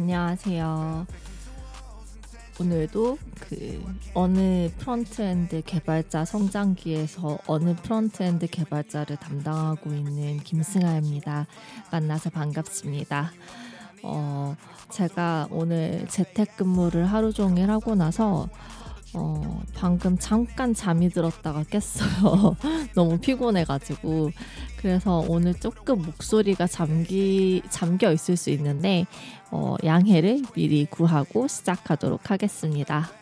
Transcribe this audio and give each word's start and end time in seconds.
안녕하세요. 0.00 1.06
오늘도 2.58 3.18
그 3.38 3.84
어느 4.14 4.70
frontend 4.78 5.62
개발자 5.66 6.24
성장기에서 6.24 7.38
어느 7.46 7.76
frontend 7.76 8.46
개발자를 8.46 9.18
담당하고 9.18 9.92
있는 9.92 10.38
김승아입니다. 10.38 11.46
만나서 11.92 12.30
반갑습니다. 12.30 13.30
어, 14.02 14.56
제가 14.88 15.48
오늘 15.50 16.06
재택근무를 16.08 17.04
하루 17.04 17.30
종일 17.34 17.70
하고 17.70 17.94
나서 17.94 18.48
어, 19.14 19.62
방금 19.74 20.16
잠깐 20.18 20.72
잠이 20.72 21.08
들었다가 21.08 21.64
깼어요. 21.64 22.56
너무 22.94 23.18
피곤해가지고. 23.18 24.30
그래서 24.76 25.24
오늘 25.28 25.54
조금 25.54 26.02
목소리가 26.02 26.66
잠기, 26.66 27.62
잠겨 27.70 28.12
있을 28.12 28.36
수 28.36 28.50
있는데, 28.50 29.06
어, 29.50 29.76
양해를 29.84 30.42
미리 30.54 30.86
구하고 30.86 31.48
시작하도록 31.48 32.30
하겠습니다. 32.30 33.19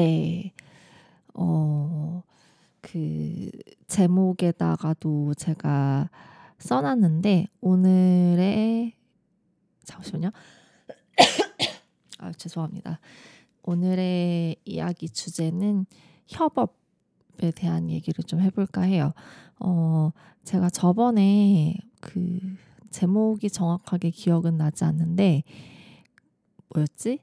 네. 0.00 0.54
어, 1.34 2.22
그, 2.80 3.50
제목에다가도 3.86 5.34
제가 5.34 6.08
써놨는데, 6.58 7.48
오늘의, 7.60 8.94
잠시만요. 9.84 10.30
아, 12.18 12.32
죄송합니다. 12.32 12.98
오늘의 13.62 14.56
이야기 14.64 15.10
주제는 15.10 15.84
협업에 16.28 17.50
대한 17.54 17.90
얘기를 17.90 18.24
좀 18.24 18.40
해볼까 18.40 18.80
해요. 18.80 19.12
어, 19.58 20.12
제가 20.44 20.70
저번에 20.70 21.76
그, 22.00 22.40
제목이 22.90 23.50
정확하게 23.50 24.08
기억은 24.08 24.56
나지 24.56 24.84
않는데, 24.84 25.42
뭐였지? 26.70 27.18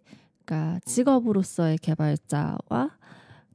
그러니까 0.47 0.79
직업으로서의 0.85 1.77
개발자와 1.79 2.91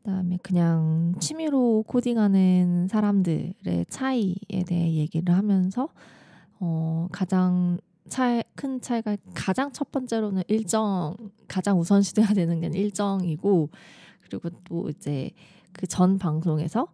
그다음에 0.02 0.38
그냥 0.42 1.14
취미로 1.20 1.82
코딩하는 1.86 2.88
사람들의 2.88 3.86
차이에 3.88 4.64
대해 4.66 4.92
얘기를 4.94 5.34
하면서 5.34 5.88
어 6.60 7.08
가장 7.10 7.78
차, 8.08 8.42
큰 8.54 8.80
차이가 8.80 9.16
가장 9.32 9.72
첫 9.72 9.90
번째로는 9.90 10.42
일정 10.48 11.16
가장 11.48 11.80
우선시돼야 11.80 12.28
되는 12.34 12.60
게 12.60 12.68
일정이고 12.78 13.70
그리고 14.22 14.50
또 14.64 14.88
이제 14.90 15.30
그 15.72 15.86
전 15.86 16.18
방송에서 16.18 16.88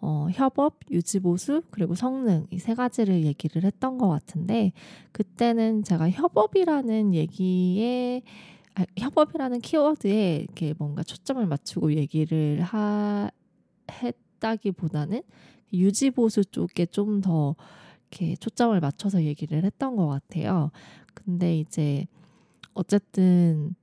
어, 0.00 0.28
협업, 0.30 0.78
유지보수, 0.90 1.62
그리고 1.70 1.94
성능 1.94 2.46
이 2.52 2.58
세 2.58 2.74
가지를 2.74 3.24
얘기를 3.24 3.64
했던 3.64 3.96
것 3.98 4.08
같은데 4.08 4.72
그때는 5.12 5.82
제가 5.84 6.10
협업이라는 6.10 7.14
얘기에 7.14 8.22
아, 8.26 8.57
협업이라는 8.96 9.60
키워드에 9.60 10.36
이렇게 10.36 10.74
뭔가 10.78 11.02
초점을 11.02 11.44
맞추고 11.46 11.94
얘기를 11.94 12.60
하, 12.62 13.30
했다기보다는 13.90 15.22
유지보수 15.72 16.46
쪽에 16.46 16.86
좀 16.86 17.20
더 17.20 17.56
이렇게 18.10 18.36
초점을 18.36 18.78
맞춰서 18.80 19.22
얘기를 19.22 19.64
했던 19.64 19.96
것 19.96 20.06
같아요. 20.06 20.70
근데 21.14 21.58
이제 21.58 22.06
어쨌든 22.74 23.74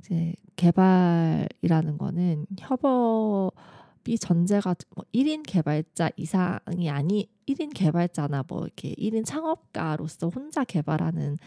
이제 0.00 0.34
개발이라는 0.56 1.98
거는 1.98 2.46
협업이 2.58 4.18
전제가 4.20 4.74
뭐 4.94 5.04
1인 5.14 5.42
개발자 5.46 6.10
이상이 6.16 6.90
아니 6.90 7.28
1인 7.48 7.72
개발자나 7.74 8.44
뭐 8.46 8.64
이렇게 8.64 8.94
1인 8.94 9.24
창업가로서 9.24 10.28
혼자 10.28 10.64
개발하는 10.64 11.38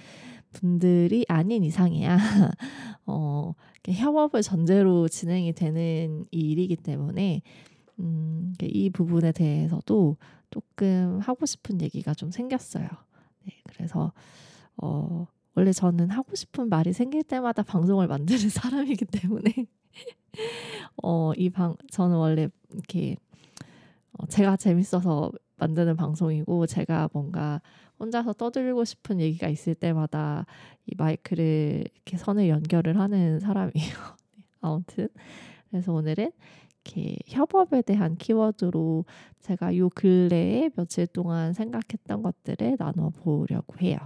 분들이 0.53 1.25
아닌 1.27 1.63
이상이야 1.63 2.17
어, 3.05 3.53
협업을 3.87 4.41
전제로 4.41 5.07
진행이 5.07 5.53
되는 5.53 6.25
이 6.31 6.51
일이기 6.51 6.75
때문에 6.75 7.41
음, 7.99 8.53
이 8.61 8.89
부분에 8.89 9.31
대해서도 9.31 10.17
조금 10.51 11.19
하고 11.21 11.45
싶은 11.45 11.81
얘기가 11.81 12.13
좀 12.13 12.31
생겼어요. 12.31 12.88
네, 13.45 13.61
그래서 13.67 14.13
어, 14.77 15.27
원래 15.55 15.71
저는 15.71 16.09
하고 16.09 16.35
싶은 16.35 16.69
말이 16.69 16.93
생길 16.93 17.23
때마다 17.23 17.63
방송을 17.63 18.07
만드는 18.07 18.49
사람이기 18.49 19.05
때문에 19.05 19.53
어, 21.03 21.33
이 21.35 21.49
방, 21.49 21.75
저는 21.91 22.15
원래 22.15 22.47
이렇게 22.71 23.15
어, 24.13 24.25
제가 24.27 24.57
재밌어서 24.57 25.31
만드는 25.59 25.95
방송이고 25.95 26.65
제가 26.65 27.09
뭔가 27.13 27.61
혼자서 27.99 28.33
떠들고 28.33 28.85
싶은 28.85 29.19
얘기가 29.19 29.47
있을 29.49 29.75
때마다 29.75 30.45
이 30.85 30.95
마이크를 30.97 31.83
이렇게 31.93 32.17
선을 32.17 32.47
연결을 32.49 32.99
하는 32.99 33.39
사람이에요. 33.39 33.71
네, 34.35 34.43
아무튼 34.61 35.09
그래서 35.69 35.93
오늘은 35.93 36.31
이렇게 36.85 37.17
협업에 37.27 37.81
대한 37.81 38.15
키워드로 38.15 39.05
제가 39.41 39.75
요 39.77 39.89
근래에 39.89 40.69
며칠 40.75 41.05
동안 41.07 41.53
생각했던 41.53 42.23
것들을 42.23 42.77
나눠 42.77 43.09
보려고 43.09 43.77
해요. 43.81 43.97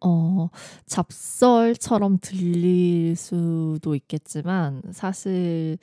어, 0.00 0.48
잡설처럼 0.86 2.18
들릴 2.20 3.16
수도 3.16 3.94
있겠지만 3.94 4.82
사실 4.92 5.78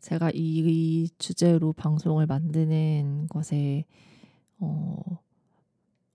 제가 0.00 0.30
이 0.34 1.08
주제로 1.18 1.72
방송을 1.72 2.26
만드는 2.26 3.26
것에 3.28 3.84
어, 4.60 4.96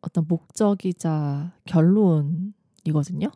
어떤 0.01 0.25
목적이자 0.27 1.53
결론이거든요. 1.65 3.31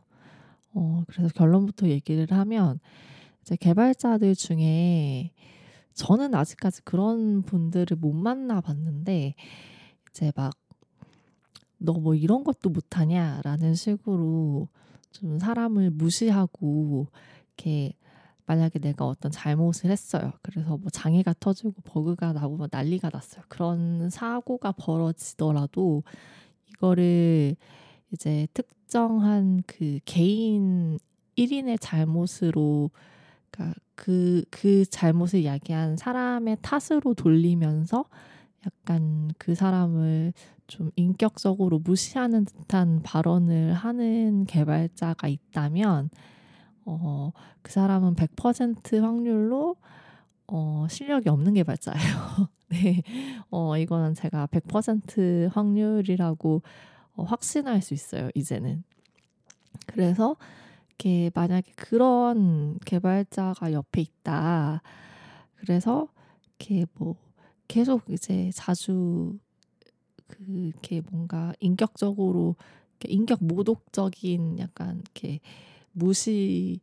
어, 0.73 1.03
그래서 1.07 1.29
결론부터 1.33 1.87
얘기를 1.87 2.27
하면 2.29 2.79
이제 3.41 3.55
개발자들 3.55 4.35
중에 4.35 5.31
저는 5.93 6.35
아직까지 6.35 6.83
그런 6.83 7.41
분들을 7.41 7.97
못 7.97 8.13
만나 8.13 8.61
봤는데 8.61 9.35
이제 10.09 10.31
막 10.35 10.53
너 11.77 11.93
뭐 11.93 12.15
이런 12.15 12.43
것도 12.43 12.69
못하냐 12.69 13.41
라는 13.43 13.75
식으로 13.75 14.67
좀 15.11 15.39
사람을 15.39 15.91
무시하고 15.91 17.07
이렇게 17.57 17.93
만약에 18.45 18.79
내가 18.79 19.05
어떤 19.05 19.31
잘못을 19.31 19.91
했어요. 19.91 20.31
그래서 20.41 20.77
뭐 20.77 20.89
장애가 20.89 21.35
터지고 21.39 21.73
버그가 21.83 22.33
나고 22.33 22.55
뭐 22.55 22.67
난리가 22.71 23.09
났어요. 23.11 23.43
그런 23.49 24.09
사고가 24.09 24.71
벌어지더라도 24.71 26.03
이거를 26.69 27.55
이제 28.11 28.47
특정한 28.53 29.63
그 29.67 29.99
개인 30.05 30.97
1인의 31.37 31.77
잘못으로 31.81 32.89
그러니까 33.51 33.79
그, 33.95 34.43
그 34.49 34.85
잘못을 34.85 35.43
야기한 35.43 35.97
사람의 35.97 36.57
탓으로 36.61 37.13
돌리면서 37.15 38.05
약간 38.65 39.31
그 39.37 39.55
사람을 39.55 40.33
좀 40.67 40.91
인격적으로 40.95 41.79
무시하는 41.79 42.45
듯한 42.45 43.01
발언을 43.03 43.73
하는 43.73 44.45
개발자가 44.45 45.27
있다면 45.27 46.09
어, 46.85 47.31
그 47.61 47.71
사람은 47.71 48.15
100% 48.15 48.99
확률로 49.01 49.75
어, 50.47 50.87
실력이 50.89 51.29
없는 51.29 51.53
개발자예요. 51.53 51.99
네. 52.69 53.01
어, 53.49 53.77
이거는 53.77 54.13
제가 54.13 54.47
100% 54.47 55.51
확률이라고 55.51 56.61
어, 57.15 57.23
확신할 57.23 57.81
수 57.81 57.93
있어요, 57.93 58.29
이제는. 58.35 58.83
그래서 59.85 60.35
이렇게 60.89 61.29
만약에 61.33 61.71
그런 61.75 62.79
개발자가 62.85 63.71
옆에 63.73 64.01
있다. 64.01 64.81
그래서 65.57 66.07
이렇게 66.59 66.85
뭐 66.95 67.15
계속 67.67 68.03
이제 68.09 68.49
자주 68.53 69.37
그 70.27 70.43
이렇게 70.47 71.01
뭔가 71.11 71.53
인격적으로 71.59 72.55
인격 73.07 73.43
모독적인 73.43 74.59
약간 74.59 75.01
이렇게 75.01 75.39
무시라든가 75.93 76.81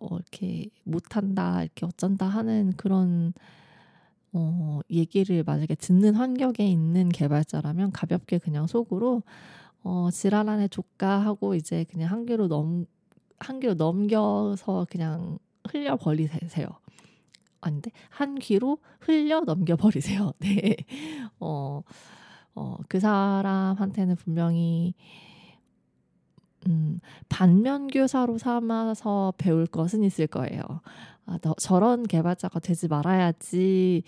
어 0.00 0.16
이렇게 0.16 0.68
못한다 0.84 1.62
이렇게 1.62 1.86
어쩐다 1.86 2.26
하는 2.26 2.72
그런 2.76 3.32
어 4.32 4.80
얘기를 4.90 5.42
만약에 5.44 5.74
듣는 5.74 6.14
환경에 6.14 6.68
있는 6.70 7.08
개발자라면 7.08 7.92
가볍게 7.92 8.38
그냥 8.38 8.66
속으로 8.66 9.22
어 9.82 10.10
지랄하네 10.12 10.68
조까 10.68 11.20
하고 11.20 11.54
이제 11.54 11.84
그냥 11.90 12.10
한 12.10 12.26
개로 12.26 12.48
넘 12.48 12.86
한 13.40 13.58
개로 13.58 13.74
넘겨서 13.74 14.86
그냥 14.90 15.38
흘려 15.68 15.96
버리세요. 15.96 16.68
아닌데 17.60 17.90
한 18.08 18.36
귀로 18.36 18.78
흘려 19.00 19.40
넘겨 19.40 19.76
버리세요. 19.76 20.32
네. 20.40 20.76
어, 21.38 21.82
어, 22.54 22.76
그 22.88 23.00
사람한테는 23.00 24.16
분명히 24.16 24.94
음, 26.66 26.98
반면교사로 27.28 28.38
삼아서 28.38 29.32
배울 29.38 29.66
것은 29.66 30.02
있을 30.02 30.26
거예요. 30.26 30.62
아, 31.26 31.38
너, 31.38 31.54
저런 31.58 32.06
개발자가 32.06 32.60
되지 32.60 32.88
말아야지를 32.88 34.02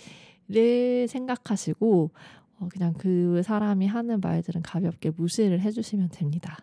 생각하시고 1.08 2.10
어, 2.58 2.69
그냥 2.70 2.94
그 2.94 3.43
사람이 3.43 3.87
하는 3.87 4.20
말들은 4.20 4.62
가볍게 4.62 5.10
무시를 5.10 5.60
해주시면 5.60 6.10
됩니다. 6.10 6.58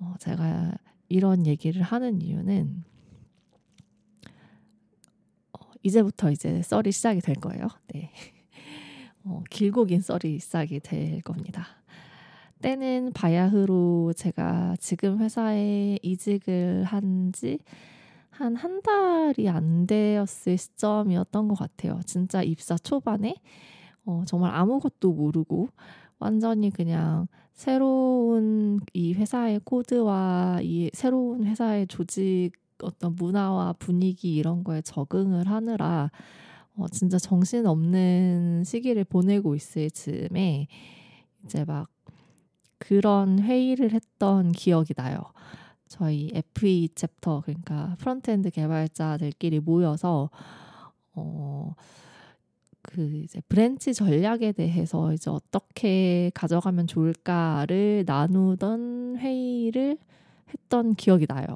어, 0.00 0.14
제가 0.18 0.72
이런 1.08 1.46
얘기를 1.46 1.82
하는 1.82 2.22
이유는 2.22 2.84
어, 2.86 2.93
이제부터 5.84 6.32
이제 6.32 6.60
썰이 6.62 6.90
시작이 6.90 7.20
될 7.20 7.36
거예요. 7.36 7.68
네. 7.92 8.10
어, 9.24 9.44
길고 9.48 9.84
긴 9.84 10.00
썰이 10.00 10.40
시작이 10.40 10.80
될 10.80 11.22
겁니다. 11.22 11.66
때는 12.60 13.12
바야흐로 13.12 14.14
제가 14.16 14.74
지금 14.80 15.20
회사에 15.20 15.98
이직을 16.02 16.84
한지 16.84 17.58
한 18.36 18.56
한 18.56 18.82
달이 18.82 19.48
안 19.48 19.86
되었을 19.86 20.58
시점이었던 20.58 21.48
것 21.48 21.54
같아요. 21.56 22.00
진짜 22.04 22.42
입사 22.42 22.76
초반에 22.76 23.36
어, 24.04 24.22
정말 24.26 24.54
아무것도 24.54 25.12
모르고 25.12 25.68
완전히 26.18 26.70
그냥 26.70 27.28
새로운 27.52 28.80
이 28.92 29.14
회사의 29.14 29.60
코드와 29.64 30.60
이 30.62 30.90
새로운 30.92 31.44
회사의 31.44 31.86
조직 31.86 32.52
어떤 32.84 33.14
문화와 33.16 33.74
분위기 33.74 34.34
이런 34.34 34.64
거에 34.64 34.82
적응을 34.82 35.48
하느라 35.48 36.10
어, 36.76 36.88
진짜 36.88 37.18
정신 37.18 37.66
없는 37.66 38.64
시기를 38.64 39.04
보내고 39.04 39.54
있을 39.54 39.90
즈음에 39.90 40.66
이제 41.44 41.64
막 41.64 41.88
그런 42.78 43.38
회의를 43.38 43.92
했던 43.92 44.52
기억이 44.52 44.94
나요. 44.94 45.18
저희 45.86 46.30
FE 46.34 46.88
chapter 46.94 47.42
그러니까 47.44 47.96
frontend 47.98 48.50
개발자들끼리 48.50 49.60
모여서 49.60 50.30
어. 51.14 51.74
그 52.84 53.22
이제 53.24 53.40
branch 53.48 53.94
전략에 53.94 54.52
대해서 54.52 55.12
이제 55.14 55.30
어떻게 55.30 56.30
가져가면 56.34 56.86
좋을까를 56.86 58.04
나누던 58.06 59.16
회의를 59.16 59.96
했던 60.50 60.94
기억이 60.94 61.26
나요. 61.26 61.46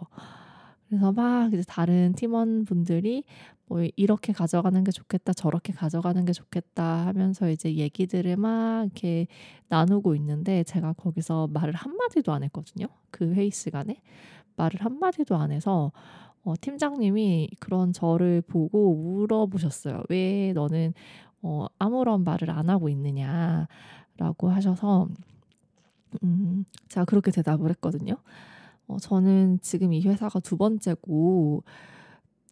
그래서 0.88 1.12
막 1.12 1.52
이제 1.52 1.62
다른 1.67 2.14
팀원분들이 2.14 3.25
뭐 3.67 3.82
이렇게 3.96 4.32
가져가는 4.32 4.82
게 4.82 4.90
좋겠다, 4.90 5.35
저렇게 5.35 5.73
가져가는 5.73 6.25
게 6.25 6.32
좋겠다 6.32 7.06
하면서 7.06 7.50
이제 7.50 7.75
얘기들을 7.75 8.37
막 8.37 8.85
이렇게 8.85 9.26
나누고 9.69 10.14
있는데 10.17 10.64
제가 10.64 10.94
거기서 10.94 11.49
말을 11.49 11.75
한마디도 11.75 12.32
안 12.32 12.43
했거든요. 12.44 12.87
그 13.11 13.35
회의 13.35 13.50
시간에. 13.50 14.00
말을 14.56 14.81
한마디도 14.85 15.37
안 15.37 15.52
해서 15.52 15.93
어, 16.43 16.55
팀장님이 16.61 17.50
그런 17.61 17.93
저를 17.93 18.41
보고 18.41 18.94
물어보셨어요. 18.94 20.02
왜 20.08 20.52
너는 20.55 20.94
어, 21.43 21.67
아무런 21.79 22.25
말을 22.25 22.50
안 22.50 22.70
하고 22.70 22.88
있느냐라고 22.88 24.49
하셔서 24.49 25.08
음, 26.23 26.64
제가 26.88 27.05
그렇게 27.05 27.31
대답을 27.31 27.70
했거든요. 27.70 28.17
어, 28.88 28.99
저는 28.99 29.61
지금 29.62 29.93
이 29.93 30.02
회사가 30.02 30.40
두 30.40 30.56
번째고 30.56 31.62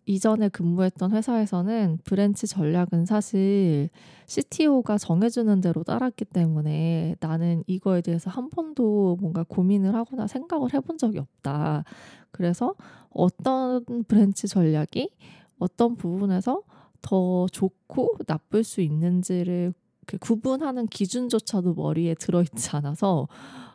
이전에 0.09 0.49
근무했던 0.51 1.11
회사에서는 1.11 1.99
branch 2.05 2.47
전략은 2.47 3.07
사실 3.07 3.89
CTO가 4.27 4.99
정해주는 4.99 5.61
대로 5.61 5.83
따랐기 5.83 6.27
때문에 6.27 7.17
나는 7.19 7.65
이거에 7.67 8.03
대해서 8.03 8.31
한 8.31 8.49
번도 8.49 9.17
뭔가 9.21 9.45
고민을 9.49 9.97
하거나 9.97 10.29
생각을 10.29 10.73
해본 10.73 10.99
적이 10.99 11.19
없다. 11.19 11.83
그래서 12.31 12.77
어떤 13.11 13.85
branch 14.07 14.47
전략이 14.47 15.11
어떤 15.59 15.97
부분에서 15.97 16.63
더 17.03 17.47
좋고 17.49 18.19
나쁠 18.29 18.63
수 18.63 18.81
있는지를 18.83 19.73
구분하는 20.21 20.87
기준조차도 20.87 21.75
머리에 21.75 22.15
들어있지 22.15 22.71
않아서 22.77 23.27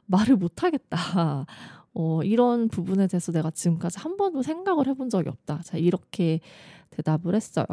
말을 0.05 0.37
못하겠다. 0.37 1.45
어, 1.93 2.23
이런 2.23 2.69
부분에 2.69 3.07
대해서 3.07 3.31
내가 3.31 3.51
지금까지 3.51 3.99
한 3.99 4.17
번도 4.17 4.41
생각을 4.43 4.87
해본 4.87 5.09
적이 5.09 5.29
없다. 5.29 5.61
자, 5.63 5.77
이렇게 5.77 6.39
대답을 6.91 7.35
했어요. 7.35 7.65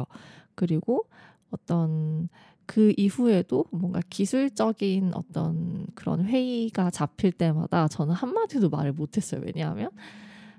그리고 0.55 1.07
어떤 1.51 2.29
그 2.67 2.93
이후에도 2.97 3.65
뭔가 3.71 4.01
기술적인 4.11 5.13
어떤 5.15 5.87
그런 5.95 6.25
회의가 6.25 6.91
잡힐 6.91 7.33
때마다 7.33 7.89
저는 7.89 8.15
한마디도 8.15 8.69
말을 8.69 8.93
못했어요. 8.93 9.41
왜냐하면 9.45 9.91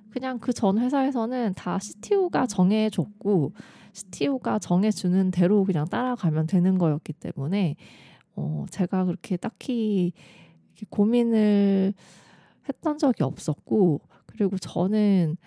그냥 0.09 0.39
그 0.39 0.51
전 0.53 0.79
회사에서는 0.79 1.53
다 1.55 1.77
CTO가 1.79 2.47
정해줬고 2.47 3.53
CTO가 3.93 4.57
정해주는 4.59 5.31
대로 5.31 5.63
그냥 5.65 5.87
따라가면 5.87 6.47
되는 6.47 6.77
거였기 6.77 7.13
때문에 7.13 7.75
어, 8.35 8.65
제가 8.71 9.05
그렇게 9.05 9.37
딱히 9.37 10.13
고민을 10.89 11.93
했던 12.69 12.97
적이 12.97 13.23
없었고 13.23 14.01
그리고 14.25 14.57
저는 14.57 15.37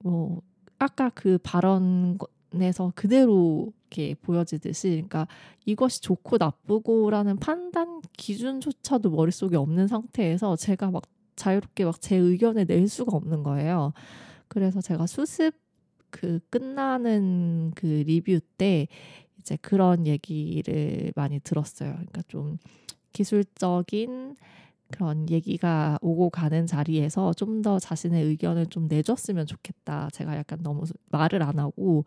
뭐 0.00 0.40
아까 0.78 1.10
그 1.10 1.38
발언에서 1.42 2.92
그대로 2.94 3.72
이렇게 3.90 4.14
보여지듯이 4.14 4.88
그러니까 4.90 5.26
이것이 5.66 6.00
좋고 6.02 6.38
나쁘고라는 6.38 7.36
판단 7.38 8.00
기준조차도 8.16 9.10
머릿속에 9.10 9.56
없는 9.56 9.86
상태에서 9.88 10.56
제가 10.56 10.90
막 10.90 11.02
자유롭게 11.36 11.84
막 11.84 12.00
제 12.00 12.16
의견을 12.16 12.66
낼 12.66 12.88
수가 12.88 13.16
없는 13.16 13.42
거예요. 13.42 13.92
그래서 14.48 14.80
제가 14.80 15.06
수습 15.06 15.54
그 16.10 16.40
끝나는 16.50 17.72
그 17.74 17.86
리뷰 17.86 18.40
때 18.56 18.88
이제 19.38 19.56
그런 19.60 20.06
얘기를 20.06 21.12
많이 21.14 21.38
들었어요. 21.40 21.92
그러니까 21.92 22.22
좀 22.28 22.58
기술적인 23.12 24.36
그런 24.90 25.28
얘기가 25.30 25.98
오고 26.00 26.30
가는 26.30 26.66
자리에서 26.66 27.32
좀 27.34 27.62
더 27.62 27.78
자신의 27.78 28.24
의견을 28.24 28.66
좀 28.66 28.86
내줬으면 28.88 29.46
좋겠다. 29.46 30.08
제가 30.12 30.36
약간 30.36 30.60
너무 30.62 30.84
말을 31.10 31.42
안 31.42 31.58
하고 31.58 32.04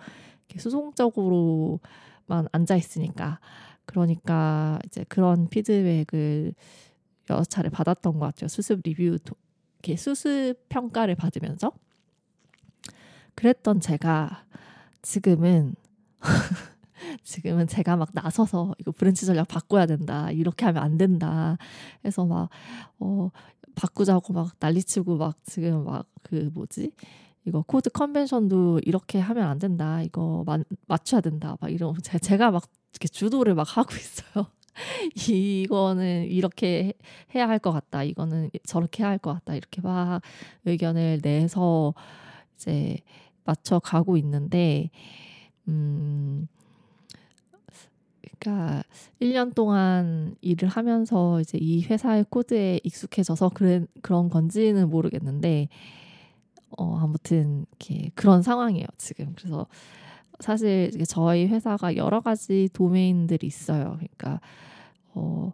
수동적으로만 0.57 1.79
앉아 2.51 2.75
있으니까 2.77 3.39
그러니까 3.85 4.79
이제 4.85 5.03
그런 5.09 5.49
피드백을 5.49 6.53
여러 7.29 7.43
차례 7.43 7.69
받았던 7.69 8.13
것 8.13 8.19
같아요. 8.27 8.47
수습 8.47 8.81
리뷰 8.83 9.03
이렇게 9.03 9.95
수습 9.97 10.55
평가를 10.69 11.15
받으면서 11.15 11.71
그랬던 13.35 13.79
제가 13.79 14.45
지금은 15.01 15.75
지금은 17.23 17.67
제가 17.67 17.97
막 17.97 18.09
나서서 18.13 18.73
이거 18.79 18.91
branch 18.91 19.25
전략 19.25 19.47
바꿔야 19.47 19.85
된다. 19.85 20.31
이렇게 20.31 20.65
하면 20.65 20.83
안 20.83 20.97
된다. 20.97 21.57
해서 22.05 22.25
막, 22.25 22.49
어, 22.99 23.29
바꾸자고 23.75 24.33
막 24.33 24.51
난리치고 24.59 25.17
막 25.17 25.37
지금 25.45 25.85
막 25.85 26.05
그 26.23 26.49
뭐지? 26.53 26.91
이거 27.45 27.63
code 27.67 27.89
convention도 27.89 28.81
이렇게 28.85 29.19
하면 29.19 29.47
안 29.47 29.57
된다. 29.59 30.01
이거 30.03 30.43
마, 30.45 30.59
맞춰야 30.87 31.19
된다. 31.21 31.57
막 31.59 31.71
이런 31.71 31.95
제가 32.21 32.51
막 32.51 32.63
이렇게 32.91 33.07
주도를 33.07 33.55
막 33.55 33.77
하고 33.77 33.95
있어요. 33.95 34.45
이거는 35.29 36.25
이렇게 36.27 36.93
해야 37.35 37.47
할 37.49 37.59
것 37.59 37.71
같다. 37.71 38.03
이거는 38.03 38.51
저렇게 38.65 39.03
해야 39.03 39.09
할 39.11 39.17
것 39.19 39.33
같다. 39.33 39.55
이렇게 39.55 39.81
막 39.81 40.21
의견을 40.65 41.19
내서 41.23 41.93
이제 42.55 42.97
맞춰 43.43 43.79
가고 43.79 44.17
있는데, 44.17 44.89
음, 45.67 46.47
그러니까 48.41 48.83
1년 49.21 49.53
동안 49.53 50.35
일을 50.41 50.67
하면서 50.67 51.39
이제 51.39 51.59
이 51.61 51.83
회사의 51.83 52.25
코드에 52.29 52.79
익숙해져서 52.83 53.49
그래, 53.53 53.85
그런 54.01 54.29
건지는 54.29 54.89
모르겠는데, 54.89 55.69
어, 56.77 56.97
아무튼 56.97 57.67
이렇게 57.69 58.09
그런 58.15 58.41
상황이에요, 58.41 58.87
지금. 58.97 59.33
그래서 59.37 59.67
사실 60.39 60.91
저희 61.07 61.45
회사가 61.45 61.95
여러 61.95 62.21
가지 62.21 62.67
도메인들이 62.73 63.45
있어요. 63.45 63.97
그러니까 63.99 64.41
어, 65.13 65.53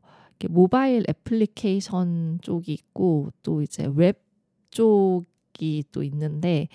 모바일 0.50 1.04
애플리케이션 1.10 2.40
쪽이 2.42 2.72
있고 2.72 3.32
또 3.44 3.62
이제 3.62 3.92
웹 3.96 4.24
쪽이 4.72 5.84
또 5.92 6.04
있는데 6.04 6.70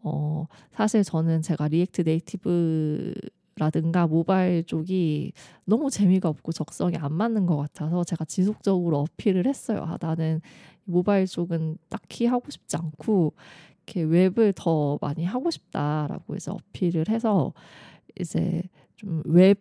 어, 0.00 0.46
사실 0.72 1.04
저는 1.04 1.42
제가 1.42 1.68
React 1.68 2.02
Native라든가 2.02 4.06
모바일 4.06 4.64
쪽이 4.64 5.32
너무 5.64 5.90
재미가 5.90 6.28
없고 6.28 6.52
적성이 6.52 6.96
안 6.96 7.12
맞는 7.12 7.46
것 7.46 7.56
같아서 7.56 8.04
제가 8.04 8.24
지속적으로 8.24 9.00
어필을 9.00 9.46
했어요. 9.46 9.84
아, 9.86 9.98
나는 10.00 10.40
모바일 10.84 11.26
쪽은 11.26 11.78
딱히 11.88 12.26
하고 12.26 12.50
싶지 12.50 12.76
않고 12.76 13.34
이렇게 13.86 14.02
웹을 14.02 14.54
더 14.56 14.98
많이 15.00 15.24
하고 15.24 15.50
싶다라고 15.50 16.34
이제 16.36 16.50
어필을 16.50 17.08
해서 17.08 17.52
이제 18.18 18.62
좀 18.96 19.22
웹 19.26 19.60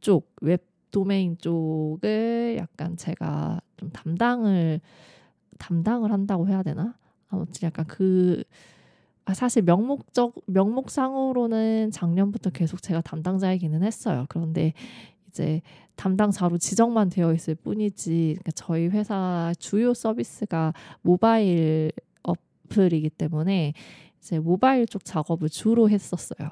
쪽, 0.00 0.34
웹 0.40 0.66
도메인 0.90 1.36
쪽을 1.38 2.56
약간 2.58 2.96
제가 2.96 3.60
좀 3.76 3.90
담당을 3.90 4.80
담당을 5.58 6.12
한다고 6.12 6.48
해야 6.48 6.62
되나? 6.62 6.96
아무튼 7.28 7.66
약간 7.66 7.86
그 7.86 8.42
아, 8.42 8.54
사실 9.34 9.62
명목적 9.62 10.34
명목상으로는 10.46 11.90
작년부터 11.90 12.50
계속 12.50 12.82
제가 12.82 13.00
담당자이기는 13.00 13.82
했어요. 13.82 14.26
그런데 14.28 14.72
이제 15.28 15.60
담당자로 15.96 16.58
지정만 16.58 17.10
되어 17.10 17.32
있을 17.32 17.54
뿐이지 17.54 18.36
그러니까 18.38 18.50
저희 18.54 18.86
회사 18.86 19.52
주요 19.58 19.94
서비스가 19.94 20.72
모바일 21.02 21.92
어플이기 22.22 23.10
때문에 23.10 23.74
이제 24.20 24.38
모바일 24.38 24.86
쪽 24.86 25.04
작업을 25.04 25.48
주로 25.48 25.90
했었어요. 25.90 26.50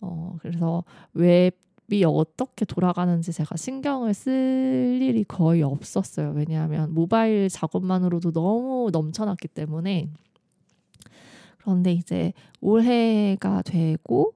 어 0.00 0.36
그래서 0.40 0.84
웹이 1.14 2.04
어떻게 2.06 2.64
돌아가는지 2.64 3.32
제가 3.32 3.56
신경을 3.56 4.14
쓸 4.14 4.98
일이 5.02 5.24
거의 5.24 5.62
없었어요. 5.62 6.32
왜냐하면 6.34 6.92
모바일 6.94 7.48
작업만으로도 7.48 8.32
너무 8.32 8.90
넘쳐났기 8.92 9.48
때문에 9.48 10.08
그런데 11.62 11.92
이제 11.92 12.32
올해가 12.60 13.62
되고 13.62 14.34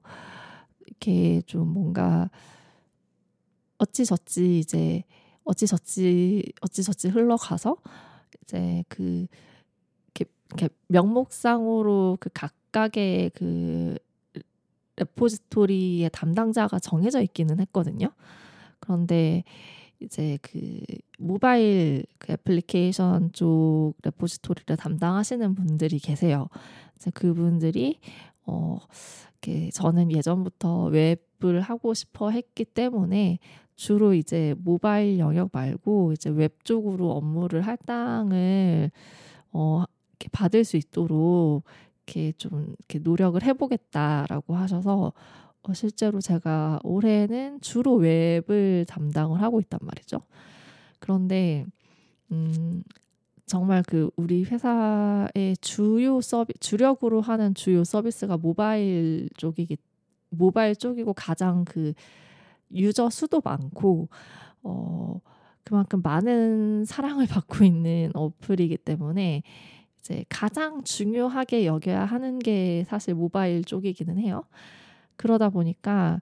이렇게 0.85 1.41
좀 1.45 1.67
뭔가 1.67 2.29
어찌저찌 3.77 4.59
이제 4.59 5.03
어찌저찌 5.43 6.43
어찌저찌 6.61 7.09
흘러가서 7.09 7.77
이제 8.43 8.83
그 8.87 9.27
이렇게, 10.15 10.31
이렇게 10.53 10.69
명목상으로 10.87 12.17
그 12.19 12.29
각각의 12.33 13.31
그 13.35 13.97
레포지토리의 14.95 16.09
담당자가 16.11 16.79
정해져 16.79 17.21
있기는 17.21 17.59
했거든요. 17.59 18.07
그런데 18.79 19.43
이제 19.99 20.37
그 20.41 20.79
모바일 21.19 22.05
그 22.19 22.33
애플리케이션 22.33 23.31
쪽 23.33 23.93
레포지토리를 24.03 24.75
담당하시는 24.77 25.55
분들이 25.55 25.99
계세요. 25.99 26.47
그분들이 27.13 27.99
어 28.45 28.77
이렇게 29.31 29.69
저는 29.71 30.11
예전부터 30.11 30.85
웹을 30.85 31.61
하고 31.61 31.93
싶어 31.93 32.29
했기 32.31 32.65
때문에 32.65 33.39
주로 33.75 34.13
이제 34.13 34.55
모바일 34.57 35.19
영역 35.19 35.49
말고 35.53 36.13
이제 36.13 36.29
웹 36.29 36.63
쪽으로 36.65 37.11
업무를 37.11 37.61
할당을 37.61 38.91
어 39.51 39.83
이렇게 40.11 40.29
받을 40.31 40.63
수 40.63 40.77
있도록 40.77 41.63
이렇게 42.05 42.31
좀 42.33 42.75
이렇게 42.79 42.99
노력을 42.99 43.41
해보겠다라고 43.41 44.55
하셔서 44.55 45.13
어, 45.63 45.73
실제로 45.73 46.21
제가 46.21 46.79
올해는 46.83 47.61
주로 47.61 47.95
웹을 47.95 48.85
담당을 48.87 49.41
하고 49.41 49.59
있단 49.59 49.79
말이죠. 49.83 50.21
그런데 50.99 51.65
음, 52.31 52.83
정말 53.47 53.81
그 53.81 54.09
우리 54.17 54.43
회사의 54.43 55.55
주요 55.61 56.19
서비 56.19 56.53
주력으로 56.59 57.21
하는 57.21 57.55
주요 57.55 57.85
서비스가 57.85 58.35
모바일 58.37 59.29
쪽이기 59.37 59.77
모바일 60.29 60.75
쪽이고 60.75 61.13
가장 61.13 61.63
그 61.63 61.93
유저 62.73 63.09
수도 63.09 63.41
많고 63.43 64.09
어 64.63 65.21
그만큼 65.63 66.01
많은 66.03 66.83
사랑을 66.85 67.25
받고 67.27 67.63
있는 67.63 68.11
어플이기 68.13 68.77
때문에 68.79 69.43
이제 69.99 70.25
가장 70.27 70.83
중요하게 70.83 71.65
여겨야 71.65 72.03
하는 72.03 72.39
게 72.39 72.83
사실 72.87 73.13
모바일 73.15 73.63
쪽이기는 73.63 74.19
해요. 74.19 74.43
그러다 75.15 75.49
보니까 75.49 76.19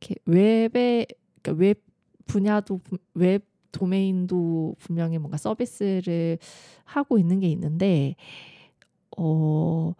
이렇게 0.00 0.14
웹의 0.24 1.06
그러니까 1.42 1.60
웹 1.60 1.84
분야도 2.26 2.80
웹 3.14 3.49
도메인도 3.72 4.76
분명히 4.78 5.18
뭔가 5.18 5.36
서비스를 5.36 6.38
하고 6.84 7.18
있는 7.18 7.40
게 7.40 7.48
있는데 7.48 8.16
어 9.16 9.94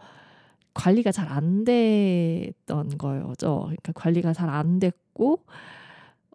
관리가 0.74 1.12
잘 1.12 1.28
안 1.28 1.64
됐던 1.64 2.98
거죠. 2.98 3.62
그러니까 3.66 3.92
관리가 3.94 4.32
잘 4.32 4.48
안 4.50 4.78
됐고 4.78 5.40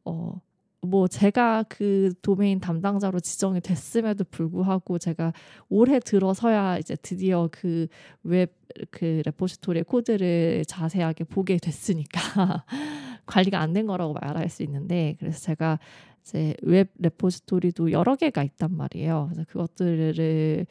어 0.05 0.39
뭐 0.85 1.07
제가 1.07 1.63
그 1.67 2.13
도메인 2.21 2.59
담당자로 2.59 3.19
지정이 3.19 3.59
됐음에도 3.61 4.23
불구하고 4.23 4.99
제가 4.99 5.33
올해 5.67 5.99
들어서야 5.99 6.77
이제 6.77 6.95
드디어 7.01 7.49
그 7.51 7.87
웹 8.23 8.73
그 8.73 9.23
repository의 9.25 9.83
코드를 9.85 10.63
자세하게 10.67 11.23
보게 11.25 11.57
됐으니까 11.57 12.65
관리가 13.25 13.59
안 13.59 13.73
된 13.73 13.87
거라고 13.87 14.13
말할 14.13 14.47
수 14.49 14.61
있는데 14.63 15.15
그래서 15.19 15.39
제가 15.39 15.79
이제 16.25 16.55
웹 16.63 16.91
repository도 16.97 17.91
여러 17.91 18.15
개가 18.15 18.41
있단 18.41 18.75
말이에요. 18.75 19.27
그래서 19.29 19.43
그것들을 19.47 20.65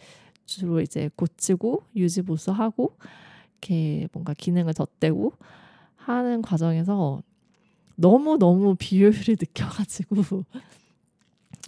주로 0.47 0.81
이제 0.81 1.09
고치고 1.15 1.85
유지 1.95 2.23
보수하고 2.23 2.97
이렇게 3.53 4.09
뭔가 4.13 4.35
기능을 4.35 4.75
덧대고 4.75 5.33
하는 5.95 6.43
과정에서 6.43 7.23
너무 7.95 8.37
너무 8.37 8.75
비효율이 8.75 9.37
느껴가지고 9.41 10.45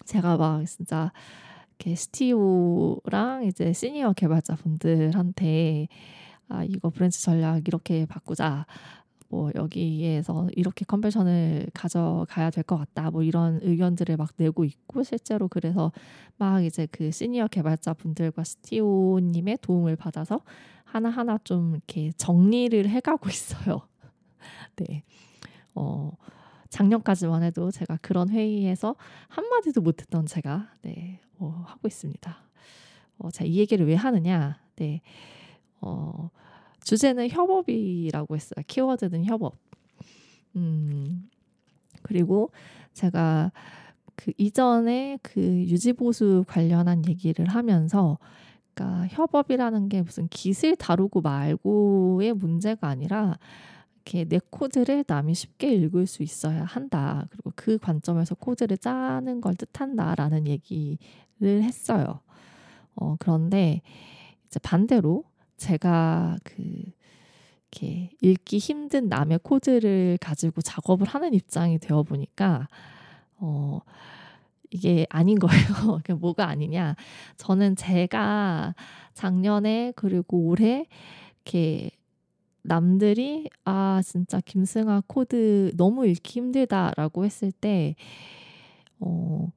제가 0.04 0.36
막 0.36 0.64
진짜 0.66 1.12
이렇게 1.78 1.94
CTO랑 1.94 3.44
이제 3.44 3.72
시니어 3.72 4.14
개발자분들한테 4.14 5.86
아 6.48 6.64
이거 6.64 6.90
branch 6.90 7.22
전략 7.22 7.68
이렇게 7.68 8.04
바꾸자 8.06 8.66
뭐 9.28 9.50
여기에서 9.54 10.48
이렇게 10.54 10.84
convention을 10.84 11.68
가져가야 11.74 12.50
될 12.50 12.64
것 12.64 12.76
같다 12.78 13.10
뭐 13.10 13.22
이런 13.22 13.58
의견들을 13.62 14.16
막 14.16 14.30
내고 14.36 14.64
있고 14.64 15.02
실제로 15.02 15.48
그래서 15.48 15.92
막 16.36 16.64
이제 16.64 16.86
그 16.90 17.10
시니어 17.10 17.48
개발자 17.48 17.94
분들과 17.94 18.44
CTO님의 18.44 19.58
도움을 19.62 19.96
받아서 19.96 20.40
하나하나 20.84 21.38
좀 21.44 21.74
이렇게 21.74 22.12
정리를 22.16 22.88
해가고 22.88 23.28
있어요. 23.28 23.82
네. 24.76 25.02
어, 25.74 26.12
작년까지만 26.70 27.42
해도 27.42 27.70
제가 27.70 27.98
그런 28.02 28.28
회의에서 28.30 28.96
한마디도 29.28 29.80
못했던 29.80 30.26
제가 30.26 30.68
네, 30.82 31.20
어, 31.38 31.64
하고 31.66 31.86
있습니다. 31.88 32.36
어, 33.18 33.30
자, 33.30 33.44
이 33.44 33.56
얘기를 33.56 33.86
왜 33.86 33.94
하느냐? 33.94 34.58
네. 34.76 35.00
어, 35.80 36.30
주제는 36.86 37.28
협업이라고 37.30 38.36
했어요. 38.36 38.64
키워드는 38.64 39.24
협업. 39.24 39.56
음, 40.54 41.28
그리고 42.02 42.52
제가 42.94 43.50
그 44.14 44.32
이전에 44.38 45.18
그 45.20 45.40
유지보수 45.40 46.44
관련한 46.46 47.04
얘기를 47.08 47.48
하면서 47.48 48.18
그러니까 48.72 49.08
협업이라는 49.10 49.88
게 49.88 50.02
무슨 50.02 50.28
기술 50.28 50.76
다루고 50.76 51.22
말고의 51.22 52.34
문제가 52.34 52.86
아니라 52.86 53.36
이렇게 54.04 54.24
내 54.24 54.38
코드를 54.50 55.04
남이 55.08 55.34
쉽게 55.34 55.74
읽을 55.74 56.06
수 56.06 56.22
있어야 56.22 56.62
한다. 56.62 57.26
그리고 57.30 57.50
그 57.56 57.78
관점에서 57.78 58.36
코드를 58.36 58.78
짜는 58.78 59.40
걸 59.40 59.56
뜻한다라는 59.56 60.46
얘기를 60.46 60.98
했어요. 61.42 62.20
어, 62.94 63.16
그런데 63.18 63.82
이제 64.46 64.60
반대로 64.60 65.24
제가 65.56 66.36
그 66.44 66.54
이렇게 67.70 68.10
읽기 68.20 68.58
힘든 68.58 69.08
남의 69.08 69.40
코드를 69.42 70.18
가지고 70.20 70.62
작업을 70.62 71.06
하는 71.06 71.34
입장이 71.34 71.78
되어 71.78 72.02
보니까 72.02 72.68
어 73.38 73.80
이게 74.70 75.06
아닌 75.10 75.38
거예요. 75.38 75.62
그게 76.02 76.14
뭐가 76.14 76.48
아니냐? 76.48 76.96
저는 77.36 77.76
제가 77.76 78.74
작년에 79.14 79.92
그리고 79.96 80.38
올해 80.46 80.86
이렇게 81.44 81.90
남들이 82.62 83.48
아 83.64 84.00
진짜 84.04 84.40
김승아 84.40 85.02
코드 85.06 85.72
너무 85.76 86.06
읽기 86.06 86.40
힘들다라고 86.40 87.24
했을 87.24 87.52
때 87.52 87.94
어. 89.00 89.50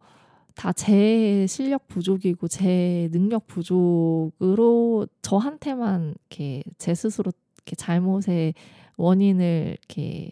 다 0.59 0.73
제 0.73 1.45
실력 1.47 1.87
부족이고 1.87 2.49
제 2.49 3.07
능력 3.13 3.47
부족으로 3.47 5.07
저한테만 5.21 6.15
이렇게 6.29 6.63
제 6.77 6.93
스스로 6.93 7.31
이렇게 7.57 7.75
잘못의 7.77 8.53
원인을 8.97 9.77
이렇게 9.79 10.31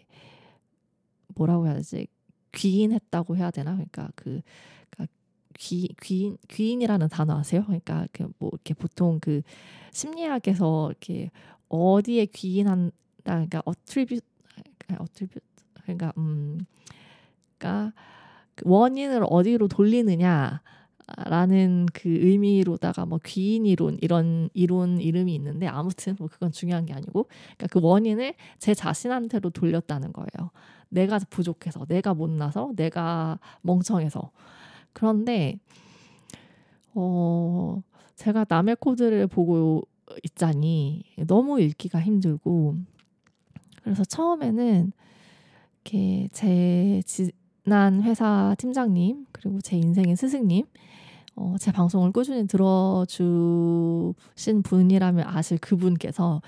뭐라고 1.34 1.66
해야 1.66 1.74
되지 1.76 2.08
귀인했다고 2.52 3.36
해야 3.38 3.50
되나 3.50 3.72
그러니까 3.72 4.10
그 4.16 4.42
그러니까 4.90 5.10
귀 5.58 5.88
귀인 6.02 6.36
귀인이라는 6.48 7.08
단어 7.08 7.38
아세요? 7.38 7.62
그러니까 7.64 8.06
그 8.12 8.28
뭐 8.38 8.50
이렇게 8.52 8.74
보통 8.74 9.20
그 9.20 9.40
심리학에서 9.92 10.88
이렇게 10.90 11.30
어디에 11.70 12.26
귀인한다 12.26 12.92
그러니까 13.24 13.62
어트리뷰 13.64 14.20
어트리뷰 14.98 15.40
그러니까 15.84 16.12
음 16.18 16.58
그러니까 17.56 17.94
원인을 18.64 19.22
어디로 19.28 19.68
돌리느냐 19.68 20.60
라는 21.24 21.86
그 21.94 22.08
의미로다가 22.08 23.06
뭐 23.06 23.18
귀인 23.24 23.64
이론 23.64 23.96
이런 24.02 24.50
이론 24.52 25.00
이름이 25.00 25.34
있는데 25.36 25.66
아무튼 25.66 26.16
뭐 26.18 26.28
그건 26.28 26.52
중요한 26.52 26.84
게 26.84 26.92
아니고 26.92 27.28
그러니까 27.56 27.66
그 27.70 27.80
원인을 27.82 28.34
제 28.58 28.74
자신한테로 28.74 29.50
돌렸다는 29.50 30.12
거예요. 30.12 30.50
내가 30.90 31.18
부족해서, 31.30 31.84
내가 31.86 32.14
못나서, 32.14 32.72
내가 32.76 33.38
멍청해서. 33.62 34.30
그런데 34.92 35.58
어 36.94 37.82
제가 38.16 38.44
남의 38.48 38.76
코드를 38.76 39.26
보고 39.28 39.82
있자니 40.24 41.04
너무 41.26 41.60
읽기가 41.60 42.00
힘들고 42.00 42.76
그래서 43.82 44.04
처음에는 44.04 44.92
이렇게 45.84 46.28
제 46.32 47.00
지 47.06 47.32
난 47.68 48.02
회사 48.02 48.54
팀장님 48.58 49.26
그리고 49.32 49.60
제 49.60 49.76
인생의 49.76 50.16
스승님 50.16 50.64
어, 51.36 51.54
제 51.60 51.70
방송을 51.70 52.10
꾸준히 52.12 52.46
들어주신 52.46 54.14
분이라면 54.64 55.26
아실 55.26 55.58
그분께서 55.58 56.42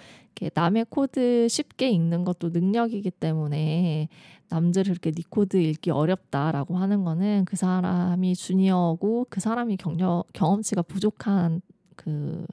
남의 0.55 0.87
코드 0.89 1.47
쉽게 1.49 1.91
읽는 1.91 2.25
것도 2.25 2.49
능력이기 2.49 3.11
때문에 3.11 4.09
남들을 4.49 4.95
그렇게 4.95 5.11
네 5.12 5.23
코드 5.29 5.59
읽기 5.59 5.91
어렵다라고 5.91 6.77
하는 6.77 7.05
거는 7.05 7.45
그 7.45 7.57
사람이 7.57 8.35
주니어고 8.35 9.27
그 9.29 9.41
사람이 9.41 9.77
경력 9.77 10.25
경험치가 10.33 10.83
부족한 10.83 11.61
그 11.95 12.47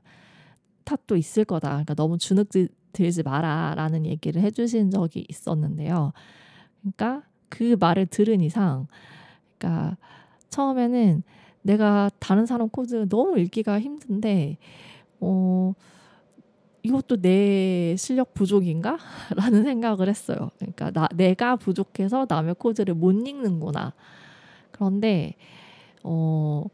탓도 0.84 1.16
있을 1.16 1.46
거다. 1.46 1.70
그러니까 1.70 1.96
너무 1.96 2.18
주눅 2.18 2.50
들지 2.92 3.24
마라라는 3.24 4.06
얘기를 4.06 4.42
해주신 4.42 4.92
적이 4.92 5.26
있었는데요. 5.30 6.12
그러니까 6.82 7.24
그 7.50 7.76
말을 7.80 8.06
들은 8.08 8.42
이상, 8.42 8.88
그러니까 9.58 9.98
처음에는 10.50 11.24
내가 11.62 12.10
다른 12.20 12.46
사람 12.46 12.70
코드 12.70 13.08
너무 13.10 13.40
읽기가 13.40 13.80
힘든데, 13.80 14.58
어, 15.20 15.74
이것도 16.84 17.22
내 17.22 17.96
실력 17.98 18.34
부족인가? 18.34 18.98
라는 19.36 19.64
생각을 19.64 20.08
했어요. 20.08 20.52
그러니까 20.58 20.92
나, 20.92 21.08
내가 21.14 21.58
부족해서 21.58 22.26
남의 22.30 22.56
코드를 22.56 22.94
못 22.94 23.12
읽는구나. 23.12 23.94
그런데, 24.72 25.36
어, 26.04 26.66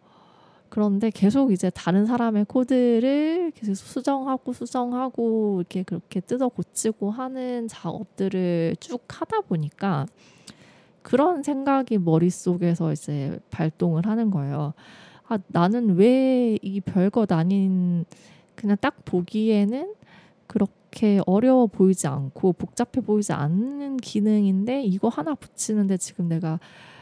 그런데 0.73 1.11
계속 1.11 1.51
이제 1.51 1.69
다른 1.69 2.07
사람의 2.07 2.45
코드를 2.45 3.51
계속 3.53 3.75
수정하고 3.75 4.53
수정하고 4.53 5.57
이렇게 5.59 5.83
그렇게 5.83 6.19
뜯어 6.19 6.49
고치고 6.49 7.11
하는 7.11 7.67
작업들을 7.67 8.77
쭉 8.79 9.03
하다 9.07 9.41
보니까 9.41 10.07
그런 11.03 11.43
생각이 11.43 11.97
머릿속에서 11.99 12.91
이제 12.93 13.39
발동을 13.51 14.07
하는 14.07 14.31
거예요. 14.31 14.73
아, 15.27 15.37
나는 15.47 15.95
왜 15.97 16.57
이 16.61 16.81
별것 16.81 17.31
아닌 17.31 18.05
그냥 18.55 18.77
딱 18.79 19.03
보기에는 19.05 19.93
그렇게 20.47 21.21
어려워 21.25 21.67
보이지 21.67 22.07
않고 22.07 22.53
복잡해 22.53 23.05
보이지 23.05 23.33
않는 23.33 23.97
기능인데 23.97 24.83
이거 24.83 25.09
하나 25.09 25.33
붙이는데 25.35 25.97
지금 25.97 26.27
내가 26.29 26.59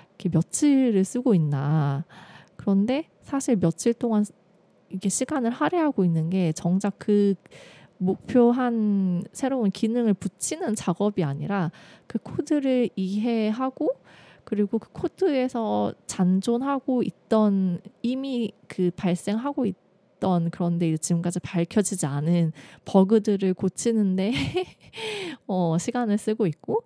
이렇게 0.10 0.30
며칠을 0.30 1.04
쓰고 1.04 1.34
있나. 1.36 2.06
그런데 2.56 3.08
사실 3.22 3.56
며칠 3.58 3.94
동안 3.94 4.26
이게 4.90 5.10
시간을 5.10 5.52
할애하고 5.52 6.06
있는 6.06 6.30
게 6.30 6.52
정작 6.54 6.96
그 6.98 7.36
목표한 8.02 9.24
새로운 9.32 9.70
기능을 9.70 10.16
붙이는 10.16 10.74
작업이 10.74 11.24
아니라 11.24 11.72
그 12.08 12.18
코드를 12.18 12.90
이해하고 12.96 13.92
그리고 14.44 14.80
그 14.80 14.92
코드에서 14.92 15.94
잔존하고 16.08 17.04
있던 17.04 17.80
이미 18.02 18.54
그 18.68 18.90
발생하고 18.96 19.68
있던 19.68 20.50
그런데 20.50 20.98
지금까지 20.98 21.40
밝혀지지 21.42 22.08
않은 22.08 22.54
버그들을 22.86 23.54
고치는데 23.54 24.34
어, 25.46 25.78
시간을 25.78 26.18
쓰고 26.18 26.48
있고 26.48 26.84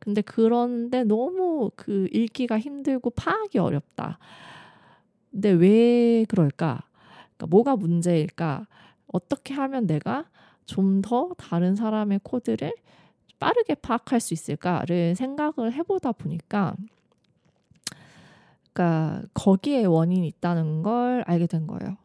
근데 0.00 0.20
그런데 0.20 1.04
너무 1.04 1.70
그 1.76 2.08
읽기가 2.12 2.58
힘들고 2.58 3.10
파악이 3.10 3.58
어렵다. 3.58 4.18
근데 5.30 5.50
왜 5.50 6.24
그럴까? 6.24 6.82
그러니까 7.36 7.46
뭐가 7.46 7.76
문제일까? 7.76 8.66
어떻게 9.06 9.54
하면 9.54 9.86
내가 9.86 10.24
좀 10.66 11.02
더 11.02 11.30
다른 11.38 11.74
사람의 11.76 12.20
코드를 12.22 12.72
빠르게 13.38 13.74
파악할 13.74 14.20
수 14.20 14.34
있을까를 14.34 15.14
생각을 15.14 15.72
해보다 15.72 16.12
보니까 16.12 16.74
그러니까 18.72 19.22
거기에 19.34 19.84
원인이 19.84 20.26
있다는 20.28 20.82
걸 20.82 21.22
알게 21.26 21.46
된 21.46 21.66
거예요. 21.66 21.96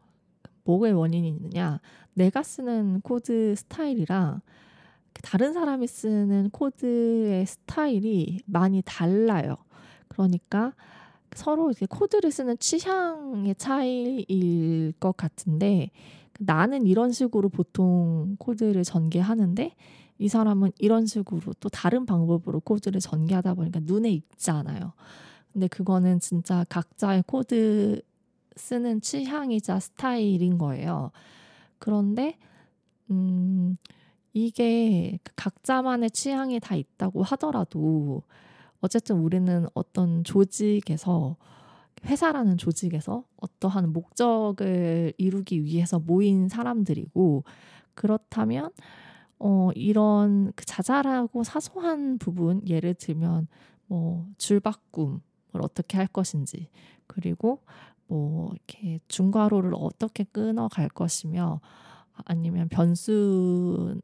뭐에 0.64 0.90
원인이 0.90 1.28
있느냐? 1.28 1.80
내가 2.14 2.42
쓰는 2.42 3.00
코드 3.02 3.54
스타일이랑 3.56 4.40
다른 5.22 5.52
사람이 5.52 5.86
쓰는 5.86 6.50
코드의 6.50 7.44
스타일이 7.46 8.40
많이 8.46 8.82
달라요. 8.84 9.56
그러니까 10.08 10.72
서로 11.34 11.70
이렇게 11.70 11.86
코드를 11.86 12.30
쓰는 12.30 12.58
취향의 12.58 13.54
차이일 13.56 14.92
것 15.00 15.16
같은데 15.16 15.90
나는 16.44 16.86
이런 16.86 17.12
식으로 17.12 17.48
보통 17.48 18.36
코드를 18.38 18.84
전개하는데 18.84 19.74
이 20.18 20.28
사람은 20.28 20.72
이런 20.78 21.06
식으로 21.06 21.52
또 21.60 21.68
다른 21.68 22.06
방법으로 22.06 22.60
코드를 22.60 23.00
전개하다 23.00 23.54
보니까 23.54 23.80
눈에 23.82 24.10
익지 24.10 24.50
않아요. 24.50 24.92
근데 25.52 25.68
그거는 25.68 26.20
진짜 26.20 26.64
각자의 26.68 27.24
코드 27.26 28.00
쓰는 28.56 29.00
취향이자 29.00 29.80
스타일인 29.80 30.58
거예요. 30.58 31.10
그런데 31.78 32.38
음 33.10 33.76
이게 34.32 35.18
각자만의 35.36 36.10
취향이 36.10 36.60
다 36.60 36.74
있다고 36.74 37.22
하더라도 37.22 38.22
어쨌든 38.80 39.18
우리는 39.18 39.66
어떤 39.74 40.24
조직에서 40.24 41.36
회사라는 42.04 42.58
조직에서 42.58 43.24
어떠한 43.36 43.92
목적을 43.92 45.12
이루기 45.16 45.64
위해서 45.64 45.98
모인 45.98 46.48
사람들이고 46.48 47.44
그렇다면 47.94 48.70
어 49.38 49.70
이런 49.74 50.52
그 50.54 50.64
자잘하고 50.64 51.44
사소한 51.44 52.18
부분 52.18 52.62
예를 52.66 52.94
들면 52.94 53.48
뭐 53.86 54.26
줄바꿈을 54.38 55.20
어떻게 55.60 55.96
할 55.96 56.06
것인지 56.06 56.68
그리고 57.06 57.60
뭐 58.06 58.52
이렇게 58.52 59.00
중괄호를 59.08 59.72
어떻게 59.74 60.24
끊어갈 60.24 60.88
것이며 60.88 61.60
아니면 62.24 62.68
변수명 62.68 64.02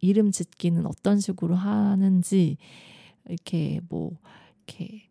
이름 0.00 0.30
짓기는 0.30 0.86
어떤 0.86 1.18
식으로 1.20 1.54
하는지 1.54 2.58
이렇게 3.26 3.80
뭐 3.88 4.12
이렇게 4.66 5.07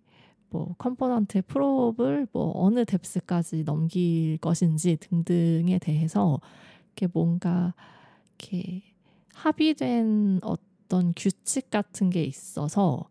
뭐 0.49 0.75
component의 0.77 1.43
prop을 1.43 2.27
뭐 2.31 2.51
어느 2.55 2.85
depth까지 2.85 3.63
넘길 3.63 4.37
것인지 4.39 4.97
등등에 4.97 5.79
대해서 5.79 6.39
이렇게 6.87 7.07
뭔가 7.13 7.73
이렇게 8.39 8.83
합의된 9.33 10.39
어떤 10.43 11.13
규칙 11.15 11.69
같은 11.69 12.09
게 12.09 12.23
있어서 12.23 13.07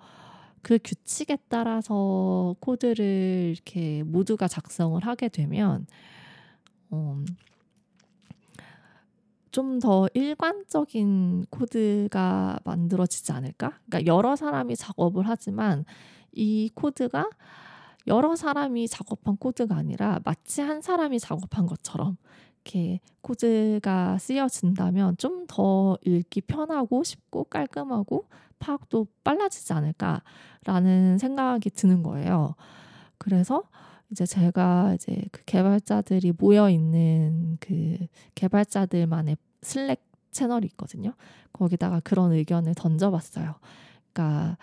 그 0.62 0.78
규칙에 0.82 1.38
따라서 1.48 2.56
코드를 2.60 3.52
이렇게 3.54 4.02
모두가 4.02 4.48
작성을 4.48 5.00
하게 5.04 5.28
되면 5.28 5.86
어, 6.90 7.22
좀더 9.56 10.08
일관적인 10.12 11.46
코드가 11.50 12.58
만들어지지 12.64 13.32
않을까? 13.32 13.78
그러니까 13.86 14.12
여러 14.12 14.36
사람이 14.36 14.76
작업을 14.76 15.26
하지만 15.26 15.84
이 16.36 16.70
코드가 16.74 17.28
여러 18.06 18.36
사람이 18.36 18.86
작업한 18.88 19.36
코드가 19.36 19.74
아니라 19.74 20.20
마치 20.24 20.60
한 20.62 20.80
사람이 20.80 21.18
작업한 21.18 21.66
것처럼 21.66 22.16
이렇게 22.64 23.00
코드가 23.22 24.18
쓰여진다면 24.18 25.16
좀 25.16 25.46
더 25.48 25.96
읽기 26.04 26.42
편하고 26.42 27.04
쉽고 27.04 27.44
깔끔하고 27.44 28.28
파악도 28.58 29.06
빨라지지 29.24 29.72
않을까라는 29.72 31.18
생각이 31.18 31.70
드는 31.70 32.02
거예요. 32.02 32.54
그래서 33.18 33.62
이제 34.10 34.26
제가 34.26 34.94
이제 34.94 35.24
그 35.32 35.42
개발자들이 35.44 36.32
모여 36.38 36.68
있는 36.70 37.56
그 37.60 37.98
개발자들만의 38.34 39.36
Slack 39.62 40.04
채널이 40.32 40.66
있거든요. 40.68 41.12
거기다가 41.52 42.00
그런 42.00 42.32
의견을 42.32 42.74
던져봤어요. 42.74 43.54
그러니까 44.12 44.58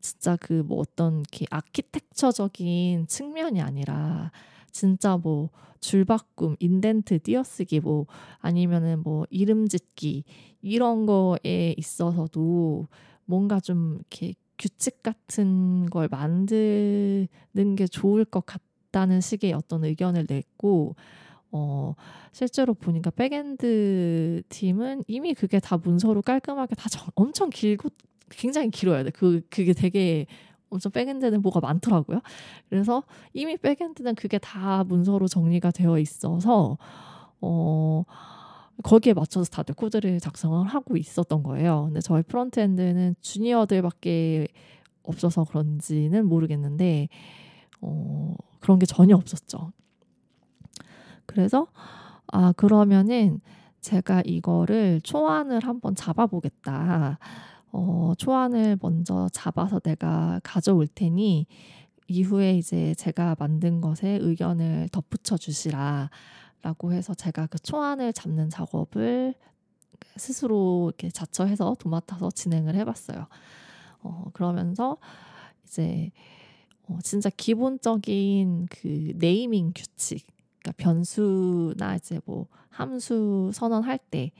진짜 0.00 0.36
그 0.36 0.62
뭐 0.64 0.80
어떤 0.80 1.20
이렇게 1.20 1.46
아키텍처적인 1.50 3.06
측면이 3.06 3.60
아니라 3.60 4.30
진짜 4.72 5.16
뭐 5.16 5.50
줄바꿈, 5.80 6.56
인덴트 6.60 7.20
띄어쓰기 7.20 7.80
뭐 7.80 8.06
아니면은 8.38 9.02
뭐 9.02 9.26
이름 9.30 9.68
짓기 9.68 10.24
이런 10.62 11.06
거에 11.06 11.74
있어서도 11.76 12.86
뭔가 13.24 13.60
좀 13.60 13.94
이렇게 13.98 14.34
규칙 14.58 15.02
같은 15.02 15.86
걸 15.88 16.08
만드는 16.10 17.28
게 17.76 17.86
좋을 17.86 18.24
것 18.26 18.44
같다는 18.44 19.20
식의 19.20 19.54
어떤 19.54 19.84
의견을 19.84 20.26
냈고 20.28 20.96
어 21.52 21.94
실제로 22.32 22.74
보니까 22.74 23.10
backend 23.10 24.42
팀은 24.50 25.04
이미 25.08 25.34
그게 25.34 25.58
다 25.60 25.76
문서로 25.78 26.22
깔끔하게 26.22 26.74
다 26.76 26.88
정, 26.88 27.08
엄청 27.14 27.50
길고 27.50 27.88
굉장히 28.30 28.70
길어야 28.70 29.02
돼. 29.04 29.10
그 29.10 29.42
그게 29.50 29.72
되게 29.72 30.26
엄청 30.70 30.92
backend는 30.92 31.42
뭐가 31.42 31.60
많더라고요. 31.60 32.20
그래서 32.68 33.02
이미 33.34 33.56
backend는 33.56 34.14
그게 34.14 34.38
다 34.38 34.84
문서로 34.84 35.26
정리가 35.28 35.72
되어 35.72 35.98
있어서 35.98 36.78
어 37.40 38.04
거기에 38.82 39.12
맞춰서 39.12 39.50
다들 39.50 39.74
코드를 39.74 40.20
작성을 40.20 40.66
하고 40.66 40.96
있었던 40.96 41.42
거예요. 41.42 41.86
근데 41.86 42.00
저희 42.00 42.22
frontend는 42.22 43.16
주니어들밖에 43.20 44.46
없어서 45.02 45.44
그런지는 45.44 46.26
모르겠는데 46.26 47.08
어 47.80 48.34
그런 48.60 48.78
게 48.78 48.86
전혀 48.86 49.16
없었죠. 49.16 49.72
그래서 51.26 51.66
아 52.28 52.52
그러면은 52.52 53.40
제가 53.80 54.22
이거를 54.24 55.00
초안을 55.02 55.64
한번 55.64 55.94
잡아보겠다. 55.94 57.18
어, 57.72 58.12
초안을 58.18 58.78
먼저 58.80 59.28
잡아서 59.32 59.78
내가 59.80 60.40
가져올 60.42 60.86
테니 60.86 61.46
이후에 62.08 62.58
이제 62.58 62.94
제가 62.94 63.36
만든 63.38 63.80
것에 63.80 64.18
의견을 64.20 64.88
덧붙여 64.90 65.36
주시라 65.36 66.10
라고 66.62 66.92
해서 66.92 67.14
제가 67.14 67.46
그 67.46 67.58
초안을 67.58 68.12
잡는 68.12 68.50
작업을 68.50 69.34
스스로 70.16 70.88
이렇게 70.88 71.08
자처해서 71.10 71.76
도맡아서 71.78 72.30
진행을 72.30 72.74
해봤어요. 72.74 73.26
어, 74.02 74.24
그러면서 74.32 74.98
이제 75.64 76.10
어, 76.88 76.98
진짜 77.02 77.30
기본적인 77.30 78.66
그 78.70 79.12
네이밍 79.16 79.72
규칙, 79.74 80.26
그러니까 80.58 80.72
변수나 80.82 81.96
이제 81.96 82.20
뭐 82.24 82.46
함수 82.68 83.50
선언할 83.54 83.98
때 84.10 84.32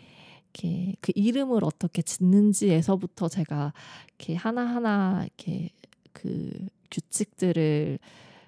이렇게 0.52 0.96
그 1.00 1.12
이름을 1.14 1.64
어떻게 1.64 2.02
짓는지에서부터 2.02 3.28
제가 3.28 3.72
이렇게 4.08 4.34
하나하나 4.34 5.24
이렇게 5.24 5.70
그 6.12 6.50
규칙들을 6.90 7.98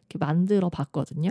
이렇게 0.01 0.19
만들어 0.19 0.69
봤거든요. 0.69 1.31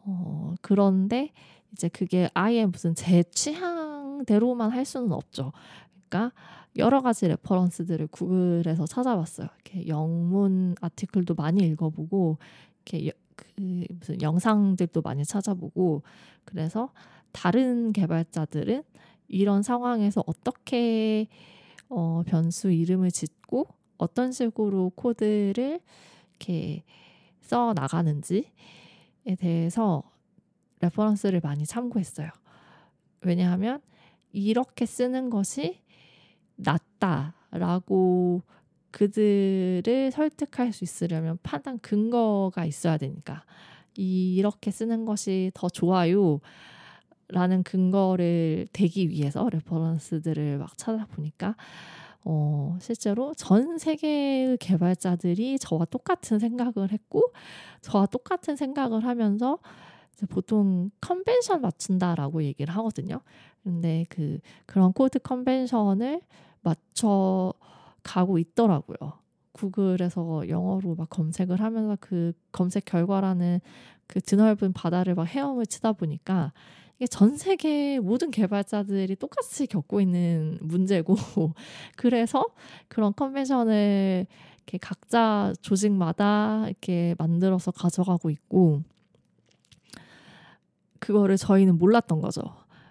어, 0.00 0.54
그런데 0.60 1.32
이제 1.72 1.88
그게 1.88 2.28
아예 2.34 2.66
무슨 2.66 2.94
제 2.94 3.22
취향대로만 3.22 4.70
할 4.70 4.84
수는 4.84 5.12
없죠. 5.12 5.52
그러니까 6.08 6.32
여러 6.76 7.00
가지 7.00 7.26
reference들을 7.28 8.08
구글에서 8.08 8.86
찾아봤어요. 8.86 9.48
이렇게 9.54 9.88
영문 9.88 10.74
article도 10.80 11.34
많이 11.34 11.62
읽어보고 11.64 12.38
이렇게 12.84 13.12
그 13.36 13.84
무슨 13.88 14.20
영상들도 14.20 15.00
많이 15.02 15.24
찾아보고 15.24 16.02
그래서 16.44 16.92
다른 17.32 17.92
개발자들은 17.92 18.82
이런 19.28 19.62
상황에서 19.62 20.22
어떻게 20.26 21.28
어, 21.88 22.22
변수 22.26 22.70
이름을 22.70 23.10
짓고 23.10 23.68
어떤 23.98 24.32
식으로 24.32 24.90
코드를 24.94 25.80
이렇게 26.30 26.84
써 27.40 27.72
나가는지에 27.74 28.44
대해서 29.38 30.02
reference를 30.80 31.40
많이 31.42 31.64
참고했어요. 31.64 32.30
왜냐하면 33.20 33.80
이렇게 34.32 34.86
쓰는 34.86 35.30
것이 35.30 35.80
낫다라고 36.56 38.42
그들을 38.90 40.10
설득할 40.12 40.72
수 40.72 40.84
있으려면 40.84 41.38
판단 41.42 41.78
근거가 41.78 42.64
있어야 42.64 42.96
되니까 42.96 43.44
이렇게 43.96 44.70
쓰는 44.70 45.04
것이 45.04 45.50
더 45.54 45.68
좋아요. 45.68 46.40
라는 47.28 47.62
근거를 47.62 48.66
대기 48.72 49.08
위해서 49.08 49.48
레퍼런스들을 49.50 50.58
막 50.58 50.76
찾아보니까 50.76 51.56
어, 52.24 52.76
실제로 52.80 53.34
전 53.34 53.78
세계의 53.78 54.56
개발자들이 54.58 55.58
저와 55.58 55.84
똑같은 55.86 56.38
생각을 56.38 56.90
했고 56.90 57.32
저와 57.82 58.06
똑같은 58.06 58.56
생각을 58.56 59.04
하면서 59.04 59.58
보통 60.30 60.90
컨벤션 61.00 61.60
맞춘다라고 61.60 62.42
얘기를 62.44 62.74
하거든요. 62.76 63.20
근데 63.62 64.06
그 64.08 64.38
그런 64.64 64.92
코드 64.92 65.18
convention을 65.18 66.22
맞춰 66.62 67.52
가고 68.02 68.38
있더라고요. 68.38 68.96
구글에서 69.52 70.48
영어로 70.48 70.94
막 70.94 71.08
검색을 71.10 71.60
하면서 71.60 71.96
그 72.00 72.32
검색 72.52 72.84
결과라는 72.84 73.60
그 74.06 74.20
드넓은 74.20 74.72
바다를 74.72 75.14
막 75.14 75.24
헤엄을 75.24 75.66
치다 75.66 75.92
보니까 75.92 76.52
전 77.10 77.36
세계 77.36 77.98
모든 77.98 78.30
개발자들이 78.30 79.16
똑같이 79.16 79.66
겪고 79.66 80.00
있는 80.00 80.58
문제고 80.62 81.16
그래서 81.96 82.46
그런 82.88 83.12
convention을 83.14 84.26
이렇게 84.56 84.78
각자 84.78 85.52
조직마다 85.60 86.64
이렇게 86.68 87.14
만들어서 87.18 87.70
가져가고 87.70 88.30
있고 88.30 88.82
그거를 90.98 91.36
저희는 91.36 91.76
몰랐던 91.78 92.20
거죠. 92.20 92.42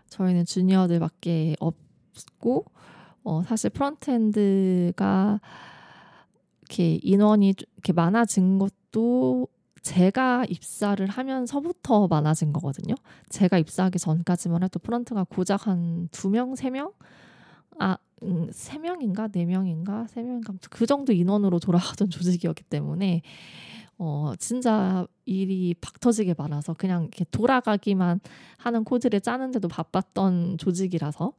저희는 0.09 0.45
주니어들밖에 0.45 1.55
없고 1.59 2.65
어 3.23 3.41
사실 3.43 3.71
frontend가 3.71 5.39
이렇게 6.61 6.99
인원이 7.01 7.55
이렇게 7.57 7.93
많아진 7.93 8.59
것도 8.59 9.47
제가 9.83 10.45
입사를 10.49 11.05
하면서부터 11.07 12.07
많아진 12.07 12.53
거거든요. 12.53 12.95
제가 13.29 13.57
입사하기 13.57 13.99
전까지만 13.99 14.63
해도 14.63 14.79
front가 14.79 15.25
고작 15.25 15.67
한 15.67 16.07
두 16.11 16.29
명, 16.29 16.55
세 16.55 16.69
명? 16.69 16.93
아, 17.79 17.97
음, 18.23 18.47
세 18.51 18.77
명인가? 18.77 19.27
네 19.27 19.45
명인가? 19.45 20.07
세 20.07 20.21
명인가? 20.23 20.53
그 20.69 20.85
정도 20.85 21.11
인원으로 21.11 21.59
돌아가던 21.59 22.09
조직이었기 22.11 22.63
때문에 22.63 23.21
어, 23.97 24.33
진짜 24.39 25.05
일이 25.25 25.75
박 25.81 25.99
터지게 25.99 26.35
많아서 26.37 26.73
그냥 26.73 27.03
이렇게 27.03 27.25
돌아가기만 27.31 28.21
하는 28.57 28.83
코드를 28.85 29.21
짜는데도 29.21 29.67
바빴던 29.67 30.57
조직이라서 30.59 31.33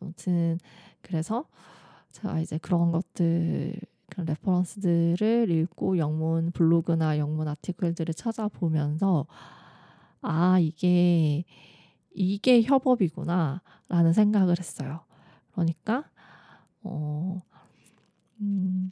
아무튼 0.00 0.58
그래서 1.02 1.44
제가 2.12 2.40
이제 2.40 2.58
그런 2.58 2.90
것들 2.92 3.74
그런 4.10 4.26
레퍼런스들을 4.26 5.50
읽고 5.50 5.98
영문 5.98 6.50
블로그나 6.52 7.18
영문 7.18 7.48
아티클들을 7.48 8.14
찾아보면서 8.14 9.26
아 10.20 10.58
이게 10.58 11.44
이게 12.10 12.62
협업이구나라는 12.62 14.12
생각을 14.12 14.58
했어요. 14.58 15.04
그러니까 15.52 16.04
어, 16.82 17.40
음, 18.40 18.90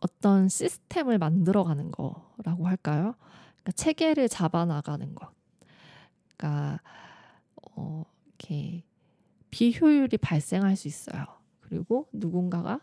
어떤 0.00 0.48
시스템을 0.48 1.18
만들어가는 1.18 1.90
거라고 1.90 2.66
할까요? 2.66 3.14
그러니까 3.56 3.72
체계를 3.74 4.28
잡아 4.28 4.64
나가는 4.64 5.14
것. 5.14 5.30
그러니까 6.36 6.80
어, 7.76 8.04
이렇게 8.26 8.84
비효율이 9.50 10.18
발생할 10.18 10.76
수 10.76 10.88
있어요. 10.88 11.24
그리고 11.60 12.08
누군가가 12.12 12.80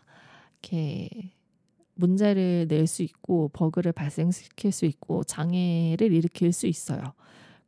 이렇게 0.62 1.35
문제를 1.96 2.66
낼 2.68 2.86
수 2.86 3.02
있고 3.02 3.48
버그를 3.52 3.92
발생시킬 3.92 4.72
수 4.72 4.86
있고 4.86 5.24
장애를 5.24 6.12
일으킬 6.12 6.52
수 6.52 6.66
있어요. 6.66 7.00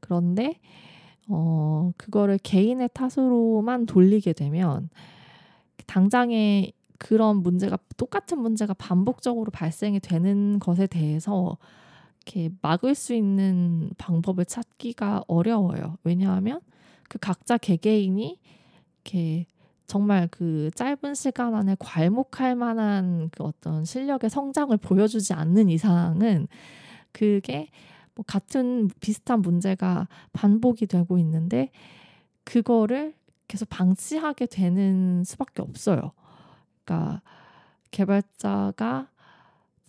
그런데 0.00 0.60
어, 1.28 1.92
그거를 1.96 2.38
개인의 2.38 2.90
탓으로만 2.94 3.86
돌리게 3.86 4.32
되면 4.32 4.88
당장에 5.86 6.72
그런 6.98 7.42
문제가 7.42 7.78
똑같은 7.96 8.38
문제가 8.40 8.74
반복적으로 8.74 9.50
발생이 9.50 10.00
되는 10.00 10.58
것에 10.58 10.86
대해서 10.86 11.58
이렇게 12.26 12.50
막을 12.60 12.94
수 12.94 13.14
있는 13.14 13.90
방법을 13.98 14.44
찾기가 14.44 15.24
어려워요. 15.28 15.96
왜냐하면 16.04 16.60
그 17.08 17.18
각자 17.18 17.56
개개인이 17.56 18.38
이렇게 19.04 19.46
정말 19.88 20.28
그 20.30 20.70
짧은 20.74 21.14
시간 21.14 21.54
안에 21.54 21.74
괄목할 21.78 22.54
만한 22.54 23.30
그 23.30 23.42
어떤 23.42 23.86
실력의 23.86 24.28
성장을 24.28 24.76
보여주지 24.76 25.32
않는 25.32 25.70
이상은 25.70 26.46
그게 27.10 27.70
뭐 28.14 28.22
같은 28.26 28.90
비슷한 29.00 29.40
문제가 29.40 30.06
반복이 30.34 30.86
되고 30.86 31.16
있는데 31.16 31.70
그거를 32.44 33.14
계속 33.48 33.70
방치하게 33.70 34.46
되는 34.46 35.24
수밖에 35.24 35.62
없어요. 35.62 36.12
그러니까 36.84 37.22
개발자가 37.90 39.08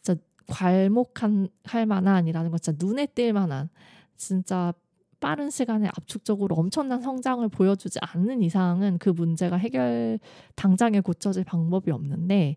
진짜 0.02 0.22
괄목한 0.48 1.50
할 1.66 1.86
만한이라는 1.86 2.52
거 2.52 2.58
진짜 2.58 2.86
눈에 2.86 3.06
띌 3.08 3.34
만한 3.34 3.70
진짜 4.16 4.74
빠른 5.20 5.50
시간에 5.50 5.88
압축적으로 5.88 6.56
엄청난 6.56 7.02
성장을 7.02 7.48
보여주지 7.50 8.00
않는 8.02 8.42
이상은 8.42 8.98
그 8.98 9.10
문제가 9.10 9.58
해결 9.58 10.20
당장에 10.56 11.02
고쳐질 11.02 11.44
방법이 11.44 11.92
없는데 11.92 12.56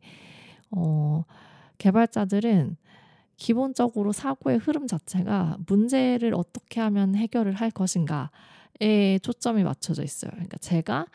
어 0.71 1.25
개발자들은 1.79 2.77
기본적으로 3.37 4.13
사고의 4.13 4.59
흐름 4.59 4.87
자체가 4.87 5.59
문제를 5.67 6.35
어떻게 6.35 6.81
하면 6.81 7.17
해결을 7.17 7.55
할 7.55 7.71
것인가에 7.71 9.19
초점이 9.23 9.65
맞춰져 9.65 10.05
있어요. 10.05 10.31
그러니까 10.31 10.59
제가 10.59 11.07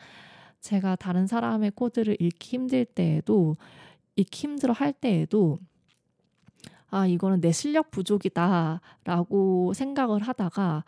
제가 0.60 0.96
다른 0.96 1.26
사람의 1.26 1.70
코드를 1.70 2.16
읽기 2.20 2.56
힘들 2.56 2.84
때에도 2.84 3.56
읽기 4.16 4.46
힘들어 4.46 4.72
할 4.72 4.92
때에도 4.92 5.58
아 6.90 7.06
이거는 7.06 7.40
내 7.40 7.52
실력 7.52 7.90
부족이다라고 7.90 9.72
생각을 9.74 10.22
하다가 10.22 10.84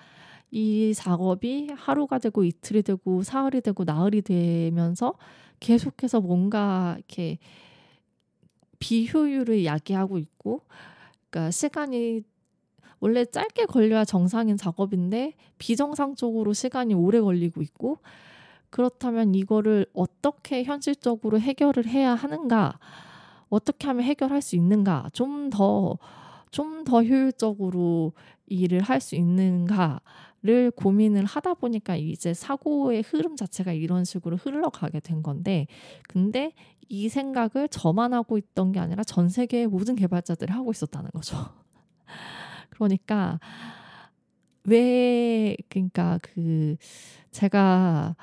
이 0.51 0.93
작업이 0.95 1.69
하루가 1.77 2.19
되고 2.19 2.45
이틀이 2.45 2.83
되고 2.83 3.23
사흘이 3.23 3.61
되고 3.61 3.85
나흘이 3.85 4.23
되면서 4.23 5.15
계속해서 5.61 6.21
뭔가 6.21 6.95
이렇게 6.99 7.39
비효율을 8.79 9.65
야기하고 9.65 10.19
있고 10.19 10.63
그러니까 11.31 11.51
시간이 11.51 12.23
원래 13.01 13.25
짧게 13.25 13.67
걸려야 13.67 14.05
정상인 14.05 14.57
작업인데 14.57 15.35
비정상적으로 15.59 16.53
시간이 16.53 16.95
오래 16.95 17.21
걸리고 17.21 17.63
있고 17.63 17.99
그렇다면 18.71 19.35
이거를 19.35 19.87
어떻게 19.95 20.65
현실적으로 20.65 21.41
해결을 21.41 21.87
해야 21.87 22.15
하는가 22.15 22.79
어떻게 23.49 23.87
하면 23.89 24.05
해결할 24.05 24.43
수 24.43 24.57
있는가 24.57 25.11
좀 25.13 25.51
더 25.51 25.99
좀더 26.51 27.03
효율적으로 27.03 28.13
일을 28.47 28.83
할 28.83 29.01
수 29.01 29.15
있는가 29.17 30.01
를 30.43 30.71
고민을 30.71 31.27
하다 31.27 31.55
보니까 31.55 31.97
이제 31.97 32.33
사고의 32.33 33.03
흐름 33.03 33.37
자체가 33.37 33.75
이런 33.75 34.07
식으로 34.07 34.39
흘러가게 34.39 35.01
된 35.01 35.23
건데 35.23 35.67
근데 36.09 36.55
이 36.89 37.11
생각을 37.11 37.69
저만 37.71 38.15
하고 38.15 38.39
있던 38.39 38.73
게 38.73 38.81
아니라 38.81 39.05
전 39.05 39.29
세계의 39.29 39.67
모든 39.67 39.97
개발자들이 39.97 40.51
하고 40.51 40.71
있었다는 40.71 41.11
거죠. 41.11 41.37
그러니까 42.71 43.39
왜 44.65 45.57
그러니까 45.69 46.19
그 46.23 46.77
제가 47.31 48.17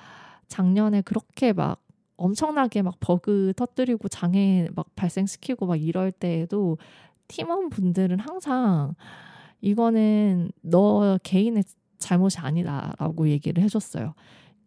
작년에 0.47 1.01
그렇게 1.01 1.53
막 1.53 1.84
엄청나게 2.15 2.82
막 2.82 2.95
버그 2.99 3.53
터뜨리고 3.56 4.08
장애 4.08 4.67
막 4.75 4.88
발생시키고 4.95 5.67
막 5.67 5.75
이럴 5.75 6.12
때에도 6.12 6.80
팀원분들은 7.27 8.19
항상 8.19 8.95
이거는 9.62 10.51
너 10.62 11.19
개인의 11.23 11.63
잘못이 11.97 12.39
아니다라고 12.39 13.29
얘기를 13.29 13.63
해줬어요. 13.63 14.13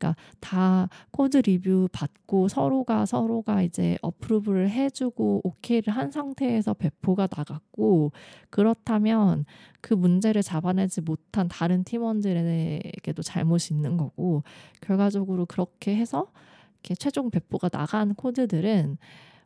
그러니까 0.01 0.17
다 0.41 0.89
code 1.11 1.37
review 1.37 1.89
받고 1.93 2.49
서로가 2.49 3.05
서로가 3.05 3.61
이제 3.63 3.99
approve를 4.01 4.71
해주고 4.71 5.43
오케이를 5.45 5.95
한 5.95 6.11
상태에서 6.11 6.73
배포가 6.73 7.29
나갔고 7.31 8.13
그렇다면 8.49 9.45
그 9.83 9.93
문제를 9.93 10.43
잡아내지 10.43 11.03
못한 11.03 11.49
다른 11.49 11.85
팀원들에게도 11.85 13.23
잘못이 13.23 13.75
있는 13.75 13.99
거고 13.99 14.43
결과적으로 14.81 15.45
그렇게 15.45 15.95
해서 15.95 16.29
이렇게 16.77 16.95
최종 16.95 17.31
배포가 17.31 17.69
나간 17.69 18.15
코드들은 18.15 18.97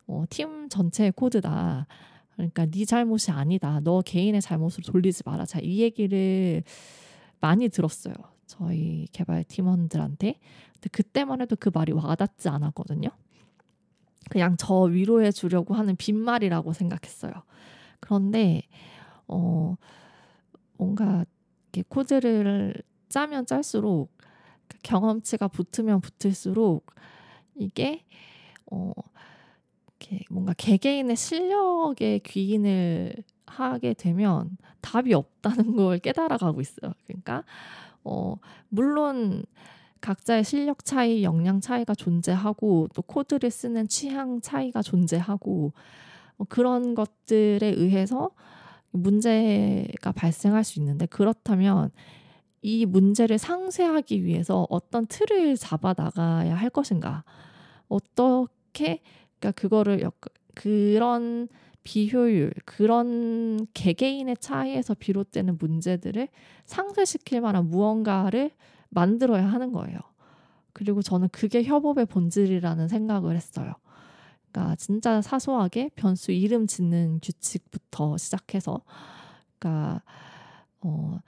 어, 0.06 0.24
팀 0.30 0.68
전체의 0.68 1.12
코드다. 1.12 1.86
그러니까 2.34 2.66
네 2.66 2.84
잘못이 2.84 3.30
아니다. 3.30 3.80
너 3.82 4.02
개인의 4.02 4.40
잘못으로 4.40 4.84
돌리지 4.84 5.22
마라. 5.24 5.44
자, 5.46 5.60
이 5.60 5.80
얘기를 5.80 6.62
많이 7.44 7.68
들었어요. 7.68 8.14
저희 8.46 9.06
개발 9.12 9.44
팀원들한테. 9.44 10.38
근데 10.72 10.88
그때만 10.90 11.42
해도 11.42 11.56
그 11.60 11.70
말이 11.72 11.92
와닿지 11.92 12.48
않았거든요. 12.48 13.10
그냥 14.30 14.56
저 14.58 14.84
위로해 14.84 15.30
주려고 15.30 15.74
하는 15.74 15.94
빈말이라고 15.94 16.72
생각했어요. 16.72 17.32
그런데 18.00 18.62
어 19.28 19.76
뭔가 20.78 21.26
이렇게 21.64 21.86
코드를 21.86 22.82
짜면 23.10 23.44
짤수록 23.44 24.10
그 24.66 24.78
경험치가 24.82 25.48
붙으면 25.48 26.00
붙을수록 26.00 26.86
이게 27.56 28.06
어 28.70 28.92
이렇게 30.00 30.24
뭔가 30.30 30.54
개개인의 30.54 31.14
실력에 31.16 32.20
귀인을 32.20 33.14
하게 33.46 33.94
되면 33.94 34.56
답이 34.80 35.14
없다는 35.14 35.76
걸 35.76 35.98
깨달아가고 35.98 36.60
있어요. 36.60 36.92
그러니까 37.06 37.44
어 38.04 38.36
물론 38.68 39.44
각자의 40.00 40.44
실력 40.44 40.84
차이, 40.84 41.24
역량 41.24 41.60
차이가 41.60 41.94
존재하고 41.94 42.88
또 42.94 43.00
코드를 43.00 43.50
쓰는 43.50 43.88
취향 43.88 44.42
차이가 44.42 44.82
존재하고 44.82 45.72
어, 46.36 46.44
그런 46.48 46.94
것들에 46.94 47.66
의해서 47.68 48.30
문제가 48.90 50.12
발생할 50.12 50.62
수 50.62 50.78
있는데 50.78 51.06
그렇다면 51.06 51.90
이 52.60 52.86
문제를 52.86 53.38
상쇄하기 53.38 54.24
위해서 54.24 54.66
어떤 54.70 55.06
틀을 55.06 55.56
잡아 55.56 55.94
나가야 55.96 56.54
할 56.54 56.70
것인가? 56.70 57.24
어떻게 57.88 59.02
그러니까 59.38 59.50
그거를 59.52 60.02
역, 60.02 60.20
그런 60.54 61.48
비효율 61.84 62.52
그런 62.64 63.66
개개인의 63.74 64.38
차이에서 64.40 64.94
비롯되는 64.94 65.58
문제들을 65.58 66.28
상쇄시킬 66.64 67.40
만한 67.40 67.68
무언가를 67.68 68.50
만들어야 68.88 69.46
하는 69.46 69.72
거예요. 69.72 69.98
그리고 70.72 71.02
저는 71.02 71.28
그게 71.30 71.62
협업의 71.62 72.06
본질이라는 72.06 72.88
생각을 72.88 73.36
했어요. 73.36 73.74
그러니까 74.50 74.76
진짜 74.76 75.20
사소하게 75.20 75.90
변수 75.94 76.32
이름 76.32 76.66
짓는 76.66 77.20
규칙부터 77.22 78.16
시작해서 78.16 78.82
그러니까 79.58 80.02
어 80.80 81.18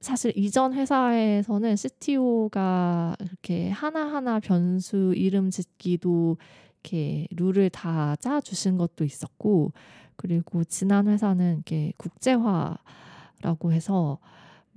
사실 0.00 0.32
이전 0.36 0.74
회사에서는 0.74 1.76
CTO가 1.76 3.16
이렇게 3.20 3.70
하나하나 3.70 4.40
변수 4.40 5.12
이름 5.16 5.50
짓기도 5.50 6.38
이렇게 6.82 7.26
룰을 7.30 7.70
다 7.70 8.16
짜주신 8.16 8.78
것도 8.78 9.04
있었고, 9.04 9.72
그리고 10.16 10.64
지난 10.64 11.08
회사는 11.08 11.56
이렇게 11.56 11.92
국제화라고 11.96 13.72
해서 13.72 14.18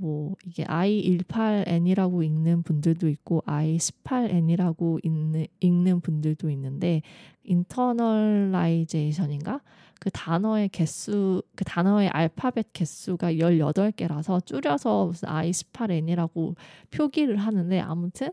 뭐 0.02 0.36
이게 0.46 0.66
I18N이라고 0.66 2.24
읽는 2.24 2.64
분들도 2.64 3.08
있고 3.10 3.44
I18N이라고 3.46 5.06
읽는, 5.06 5.46
읽는 5.60 6.02
분들도 6.02 6.50
있는데 6.50 7.04
인터널라이제이션인가? 7.44 9.62
그 10.00 10.10
단어의 10.10 10.70
개수 10.70 11.44
그 11.56 11.64
단어의 11.64 12.10
알파벳 12.10 12.74
개수가 12.74 13.34
18개라서 13.34 14.44
줄여서 14.44 15.06
무슨 15.06 15.30
I18N이라고 15.30 16.56
표기를 16.90 17.38
하는데 17.38 17.80
아무튼 17.80 18.32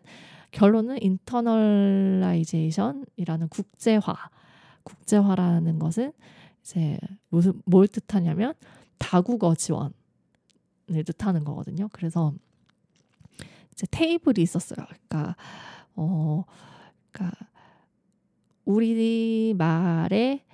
결론은 0.51 1.03
인터널라이제이션이라는 1.03 3.49
국제화 3.49 4.03
국제화라는 4.83 5.79
것은 5.79 6.13
이제 6.63 6.99
무슨 7.29 7.61
뭘 7.65 7.87
뜻하냐면 7.89 8.53
다국어 8.99 9.55
지원 9.55 9.95
을 10.91 11.05
뜻하는 11.05 11.45
거거든요. 11.45 11.89
그래서 11.93 12.33
이제 13.73 13.87
테이블이 13.91 14.41
있었어요. 14.41 14.87
그러니까 14.87 15.37
어 15.95 16.45
그러니까 17.11 17.39
우리 18.65 19.55
말에 19.57 20.45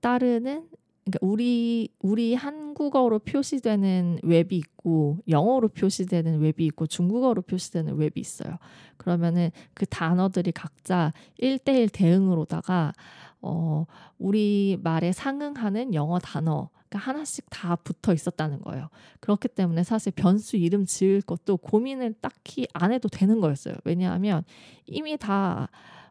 따르는 0.00 0.68
그러니까 1.06 1.18
우리 1.20 1.88
우리 2.00 2.34
한국어로 2.34 3.20
표시되는 3.20 4.18
웹이 4.24 4.48
있고 4.50 5.18
영어로 5.28 5.68
표시되는 5.68 6.40
웹이 6.40 6.54
있고 6.58 6.88
중국어로 6.88 7.42
표시되는 7.42 7.94
웹이 7.94 8.14
있어요. 8.16 8.58
그러면은 8.96 9.50
그 9.72 9.86
단어들이 9.86 10.50
각자 10.50 11.12
1대1 11.40 11.92
대응으로다가 11.92 12.92
어 13.40 13.86
우리 14.18 14.78
말에 14.82 15.12
상응하는 15.12 15.94
영어 15.94 16.18
단어 16.18 16.70
가 16.90 16.98
하나씩 16.98 17.46
다 17.50 17.76
붙어 17.76 18.12
있었다는 18.12 18.60
거예요. 18.62 18.88
그렇기 19.20 19.48
때문에 19.48 19.84
사실 19.84 20.12
변수 20.12 20.56
이름 20.56 20.86
지을 20.86 21.20
것도 21.20 21.56
고민을 21.56 22.14
딱히 22.20 22.66
안 22.74 22.92
해도 22.92 23.08
되는 23.08 23.40
거였어요. 23.40 23.74
왜냐하면 23.84 24.42
이미 24.86 25.16
다 25.16 25.68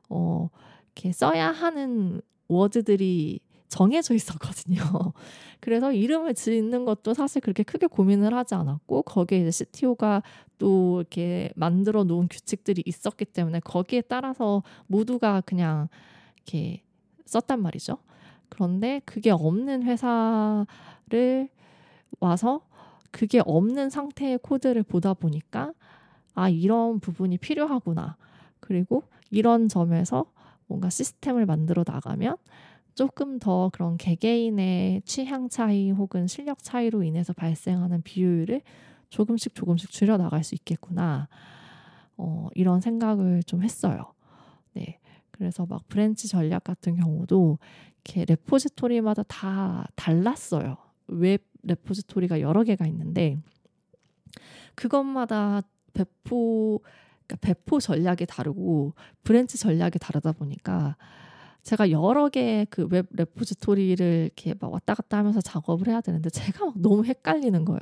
어, 0.09 0.49
이렇게 0.95 1.11
써야 1.11 1.51
하는 1.51 2.21
워드들이 2.47 3.39
정해져 3.75 4.13
있었거든요. 4.13 4.79
그래서 5.59 5.91
이름을 5.91 6.33
짓는 6.33 6.85
것도 6.85 7.13
사실 7.13 7.41
그렇게 7.41 7.63
크게 7.63 7.87
고민을 7.87 8.33
하지 8.33 8.55
않았고 8.55 9.01
거기에 9.01 9.41
이제 9.41 9.51
CTO가 9.51 10.23
또 10.57 11.01
이렇게 11.01 11.49
만들어 11.55 12.05
놓은 12.05 12.29
규칙들이 12.29 12.83
있었기 12.85 13.25
때문에 13.25 13.59
거기에 13.59 13.99
따라서 14.01 14.63
모두가 14.87 15.41
그냥 15.41 15.89
이렇게 16.37 16.83
썼단 17.25 17.61
말이죠. 17.61 17.97
그런데 18.47 19.01
그게 19.03 19.31
없는 19.31 19.83
회사를 19.83 21.49
와서 22.21 22.61
그게 23.11 23.41
없는 23.43 23.89
상태의 23.89 24.39
코드를 24.41 24.83
보다 24.83 25.13
보니까 25.13 25.73
아 26.33 26.47
이런 26.47 27.01
부분이 27.01 27.39
필요하구나. 27.39 28.15
그리고 28.61 29.03
이런 29.31 29.67
점에서 29.67 30.31
뭔가 30.67 30.89
시스템을 30.89 31.45
만들어 31.45 31.83
나가면 31.85 32.37
조금 32.95 33.39
더 33.39 33.69
그런 33.73 33.97
개개인의 33.97 35.01
취향 35.05 35.49
차이 35.49 35.91
혹은 35.91 36.27
실력 36.27 36.63
차이로 36.63 37.03
인해서 37.03 37.33
발생하는 37.33 38.01
비효율을 38.01 38.61
조금씩 39.09 39.53
조금씩 39.53 39.91
줄여 39.91 40.17
나갈 40.17 40.43
수 40.43 40.55
있겠구나. 40.55 41.27
어, 42.17 42.47
이런 42.55 42.79
생각을 42.79 43.43
좀 43.43 43.63
했어요. 43.63 44.13
네. 44.73 44.99
그래서 45.31 45.65
막 45.65 45.85
branch 45.89 46.29
전략 46.29 46.63
같은 46.63 46.95
경우도 46.95 47.59
이렇게 48.05 48.23
repository마다 48.25 49.23
다 49.23 49.85
달랐어요. 49.95 50.77
웹 51.07 51.45
repository가 51.63 52.39
여러 52.39 52.63
개가 52.63 52.87
있는데 52.87 53.37
그것마다 54.75 55.61
배포 55.93 56.81
그러니까 57.27 57.37
배포 57.41 57.79
전략이 57.79 58.25
다르고 58.27 58.93
branch 59.23 59.57
전략이 59.57 59.99
다르다 59.99 60.31
보니까 60.31 60.95
제가 61.65 61.89
여러 61.89 62.29
개의 62.29 62.67
그 62.67 62.85
웹 62.85 63.07
repository를 63.09 64.05
이렇게 64.25 64.53
막 64.59 64.71
왔다 64.71 64.93
갔다 64.93 65.17
하면서 65.17 65.41
작업을 65.41 65.87
해야 65.87 65.99
되는데 65.99 66.29
제가 66.29 66.63
막 66.65 66.75
너무 66.77 67.03
헷갈리는 67.03 67.65
거예요. 67.65 67.79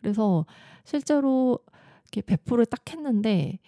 그래서 0.00 0.46
실제로 0.84 1.58
이렇게 2.04 2.22
배포를 2.22 2.64
딱 2.64 2.80
했는데 2.90 3.58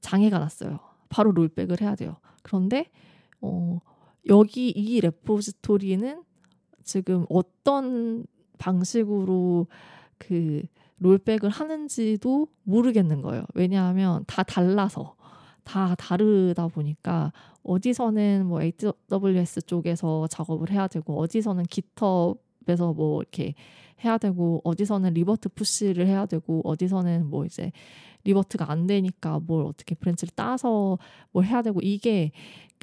장애가 0.00 0.38
났어요. 0.38 0.80
바로 1.10 1.32
롤백을 1.32 1.82
해야 1.82 1.94
돼요. 1.94 2.16
그런데 2.42 2.90
어 3.42 3.78
여기 4.28 4.70
이 4.70 5.00
레포지토리는 5.02 6.22
지금 6.82 7.26
어떤 7.28 8.26
방식으로 8.56 9.66
그 10.16 10.62
롤백을 10.96 11.50
하는지도 11.50 12.48
모르겠는 12.62 13.20
거예요. 13.20 13.44
왜냐하면 13.52 14.24
다 14.26 14.42
달라서 14.42 15.14
다 15.64 15.94
다르다 15.96 16.68
보니까 16.68 17.32
어디서는 17.62 18.46
뭐 18.46 18.60
AWS 18.62 19.62
쪽에서 19.62 20.26
작업을 20.28 20.70
해야 20.70 20.86
되고 20.86 21.18
어디서는 21.20 21.64
GitHub에서 21.68 22.92
뭐 22.92 23.22
이렇게 23.22 23.54
해야 24.04 24.18
되고 24.18 24.60
어디서는 24.64 25.14
revert 25.14 25.50
push를 25.50 26.06
해야 26.06 26.26
되고 26.26 26.60
어디서는 26.64 27.28
뭐 27.30 27.46
이제 27.46 27.72
revert가 28.24 28.70
안 28.70 28.86
되니까 28.86 29.40
뭘 29.40 29.64
어떻게 29.64 29.94
branch를 29.94 30.32
따서 30.34 30.98
뭘 31.32 31.44
해야 31.44 31.62
되고 31.62 31.80
이게 31.82 32.32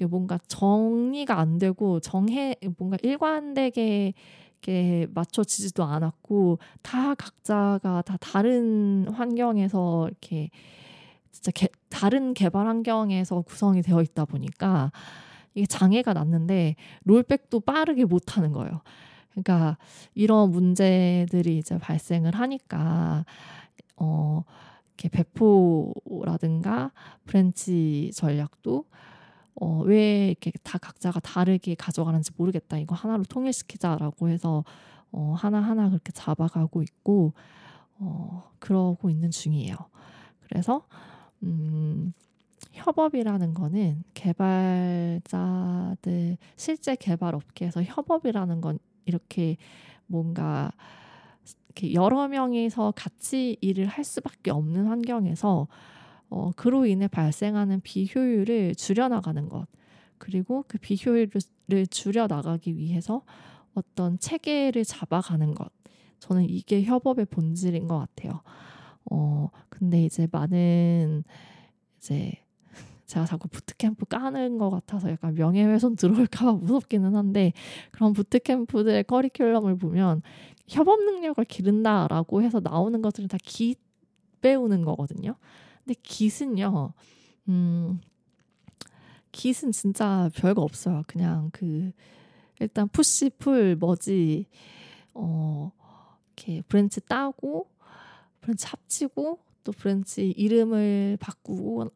뭔가 0.10 0.39
정리가 0.48 1.38
안 1.38 1.60
되고 1.60 2.00
정해 2.00 2.56
뭔가 2.78 2.98
일관되게 3.04 4.13
이렇게 4.62 5.08
맞춰지지도 5.13 5.84
않았고 5.84 6.60
다 6.82 7.13
각자가 7.15 8.02
다 8.02 8.17
다른 8.20 9.08
환경에서 9.12 10.08
이렇게 10.08 10.50
진짜 11.32 11.52
개, 11.52 11.67
다른 11.89 12.34
개발 12.34 12.67
환경에서 12.67 13.41
구성이 13.41 13.82
되어 13.82 14.02
있다 14.02 14.26
보니까 14.26 14.91
이게 15.54 15.65
장애가 15.65 16.13
났는데 16.13 16.76
rollback도 17.04 17.62
빠르게 17.62 18.06
못 18.06 18.38
하는 18.38 18.52
거예요. 18.52 18.82
그러니까 19.32 19.78
이런 20.13 20.52
문제들이 20.52 21.58
이제 21.58 21.78
발생을 21.78 22.36
하니까 22.36 23.26
어 23.96 24.44
이렇게 25.02 25.10
배포라든가 25.10 26.91
branch 27.26 28.12
전략도 28.13 28.86
어, 29.56 29.82
왜 29.86 30.28
이렇게 30.28 30.52
다 30.63 30.78
각자가 30.78 31.20
다르게 31.20 31.76
가져가는지 31.76 32.32
모르겠다. 32.38 32.78
이거 32.78 32.96
하나로 32.96 33.24
통일시키자라고 33.24 34.30
해서 34.30 34.63
어, 35.12 35.36
하나하나 35.38 35.89
그렇게 35.89 36.12
잡아가고 36.12 36.82
있고 36.84 37.34
어, 38.00 38.50
그러고 38.60 39.10
있는 39.10 39.30
중이에요. 39.30 39.76
그래서 40.48 40.86
음, 41.43 42.13
협업이라는 42.73 43.54
거는 43.54 44.04
개발자들 44.13 45.21
실제 46.56 46.95
개발 46.95 47.36
업계에서 47.36 47.84
협업이라는 47.84 48.62
건 48.62 48.80
이렇게 49.06 49.58
뭔가 50.08 50.71
이렇게 51.67 51.93
여러 51.93 52.27
명이서 52.27 52.93
같이 52.95 53.58
일을 53.62 53.88
할 53.88 54.04
수밖에 54.04 54.51
없는 54.51 54.88
환경에서 54.88 55.67
어, 56.30 56.51
그로 56.56 56.86
인해 56.86 57.08
발생하는 57.08 57.82
비효율을 57.82 58.75
줄여나가는 58.75 59.49
것 59.49 59.67
그리고 60.17 60.63
그 60.67 60.77
비효율을 60.77 61.30
줄여나가기 61.89 62.77
위해서 62.77 63.23
어떤 63.73 64.19
체계를 64.19 64.84
잡아가는 64.84 65.56
것 65.56 65.69
저는 66.19 66.47
이게 66.49 66.84
협업의 66.84 67.25
본질인 67.25 67.88
것 67.88 67.97
같아요. 67.97 68.41
어 69.10 69.49
근데 69.82 70.06
이제 70.06 70.28
많은 70.32 71.24
이제 71.98 72.34
제가 73.08 73.26
자꾸 73.26 73.48
부트캠프 73.50 74.06
까는 74.06 74.60
것 74.60 74.70
같아서 74.70 75.10
약간 75.10 75.34
명예훼손 75.34 75.96
들어올까봐 75.96 76.54
무섭기는 76.62 77.15
한데 77.15 77.52
그런 77.91 78.13
bootcamp들의 78.13 79.04
커리큘럼을 79.06 79.80
보면 79.80 80.22
협업 80.70 81.02
능력을 81.04 81.44
기른다라고 81.46 82.44
해서 82.44 82.60
나오는 82.60 83.02
것들은 83.02 83.28
다 83.28 83.38
Git 83.44 83.76
배우는 84.41 84.84
거거든요. 84.86 85.36
근데 85.84 86.00
Git은요, 86.04 86.94
음, 87.50 88.00
Git은 89.32 89.72
진짜 89.72 90.30
별거 90.36 90.62
없어요. 90.62 91.02
그냥 91.08 91.50
그 91.54 91.91
일단 92.60 92.88
push 92.88 93.32
pull 93.32 93.76
merge 93.80 94.46
어 95.15 95.72
이렇게 96.38 96.62
branch 96.67 97.02
따고 97.02 97.67
branch 98.41 98.67
합치고 98.67 99.39
또 99.63 99.71
branch 99.72 100.32
이름을 100.32 101.17
바꾸고 101.19 101.91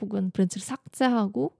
혹은 0.00 0.30
branch를 0.30 0.64
삭제하고 0.64 1.52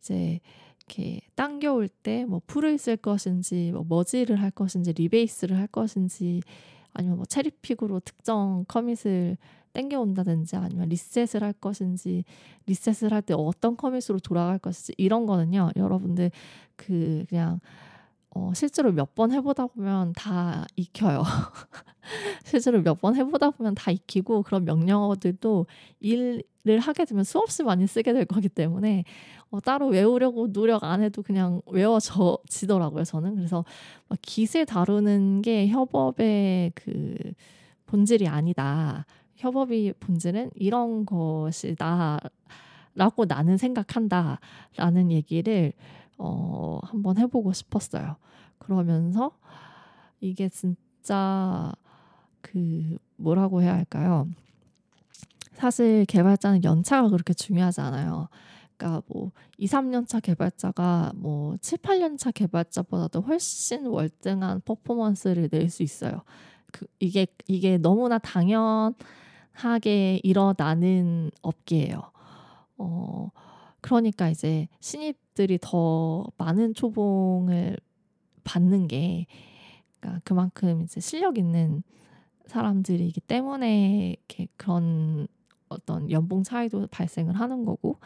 이제 0.00 0.40
이렇게 0.86 1.20
당겨올 1.36 1.88
때 1.88 2.24
뭐 2.24 2.40
pull을 2.46 2.78
쓸 2.78 2.96
것인지 2.96 3.70
뭐 3.72 3.84
머지를 3.88 4.40
할 4.42 4.50
것인지 4.50 4.92
rebase를 4.92 5.56
할 5.56 5.66
것인지 5.68 6.42
아니면 6.92 7.16
뭐 7.16 7.24
cherry-pick으로 7.26 8.00
특정 8.00 8.64
commit을 8.68 9.36
땡겨온다든지 9.72 10.56
아니면 10.56 10.88
reset을 10.88 11.42
할 11.44 11.52
것인지 11.52 12.24
reset을 12.66 13.12
할 13.12 13.22
때 13.22 13.34
어떤 13.36 13.76
commit으로 13.76 14.18
돌아갈 14.18 14.58
것인지 14.58 14.94
이런 14.98 15.26
거는요. 15.26 15.70
여러분들 15.76 16.32
그 16.76 17.24
그냥 17.28 17.60
어, 18.34 18.52
실제로 18.54 18.92
몇 18.92 19.14
번 19.14 19.32
해보다 19.32 19.66
보면 19.66 20.12
다 20.14 20.64
익혀요. 20.76 21.22
실제로 22.44 22.80
몇 22.82 23.00
번 23.00 23.16
해보다 23.16 23.50
보면 23.50 23.74
다 23.74 23.90
익히고 23.90 24.42
그런 24.42 24.64
명령어들도 24.64 25.66
일을 26.00 26.42
하게 26.80 27.04
되면 27.04 27.24
수없이 27.24 27.62
많이 27.64 27.86
쓰게 27.86 28.12
될 28.12 28.24
거기 28.26 28.48
때문에 28.48 29.04
어, 29.50 29.60
따로 29.60 29.88
외우려고 29.88 30.52
노력 30.52 30.84
안 30.84 31.02
해도 31.02 31.22
그냥 31.22 31.60
외워지더라고요. 31.66 33.04
저는 33.04 33.34
그래서 33.34 33.64
기술 34.22 34.64
다루는 34.64 35.42
게 35.42 35.66
협업의 35.68 36.72
그 36.76 37.16
본질이 37.86 38.28
아니다. 38.28 39.06
협업이 39.36 39.94
본질은 39.98 40.50
이런 40.54 41.04
것이다. 41.04 42.20
라고 42.94 43.24
나는 43.24 43.56
생각한다. 43.56 44.38
라는 44.76 45.10
얘기를 45.10 45.72
어, 46.22 46.78
한번 46.82 47.16
해보고 47.18 47.52
싶었어요. 47.54 48.16
그러면서 48.58 49.32
이게 50.20 50.48
진짜 50.50 51.72
그 52.42 52.98
뭐라고 53.16 53.62
해야 53.62 53.74
할까요? 53.74 54.28
사실 55.54 56.04
개발자는 56.06 56.62
연차가 56.64 57.08
그렇게 57.08 57.32
중요하지 57.32 57.80
않아요. 57.80 58.28
그러니까 58.76 59.02
뭐 59.08 59.32
2, 59.58 59.66
3년 59.66 60.06
차 60.06 60.20
개발자가 60.20 61.12
뭐 61.16 61.56
7, 61.62 61.78
8년 61.78 62.18
차 62.18 62.30
개발자보다도 62.30 63.22
훨씬 63.22 63.86
월등한 63.86 64.60
퍼포먼스를 64.64 65.48
낼 65.50 65.70
수 65.70 65.82
있어요. 65.82 66.22
그 66.72 66.86
이게 66.98 67.26
이게 67.48 67.78
너무나 67.78 68.18
당연하게 68.18 70.20
일어나는 70.22 71.30
업계예요. 71.42 72.02
어 72.78 73.30
그러니까 73.80 74.28
이제 74.28 74.68
신입들이 74.80 75.58
더 75.60 76.26
많은 76.38 76.74
초봉을 76.74 77.76
받는 78.44 78.88
게 78.88 79.26
그러니까 80.00 80.20
그만큼 80.24 80.82
이제 80.82 81.00
실력 81.00 81.38
있는 81.38 81.82
사람들이기 82.46 83.20
때문에 83.22 84.16
이렇게 84.18 84.48
그런 84.56 85.28
어떤 85.68 86.10
연봉 86.10 86.42
차이도 86.42 86.88
발생을 86.90 87.38
하는 87.38 87.64
거고 87.64 87.98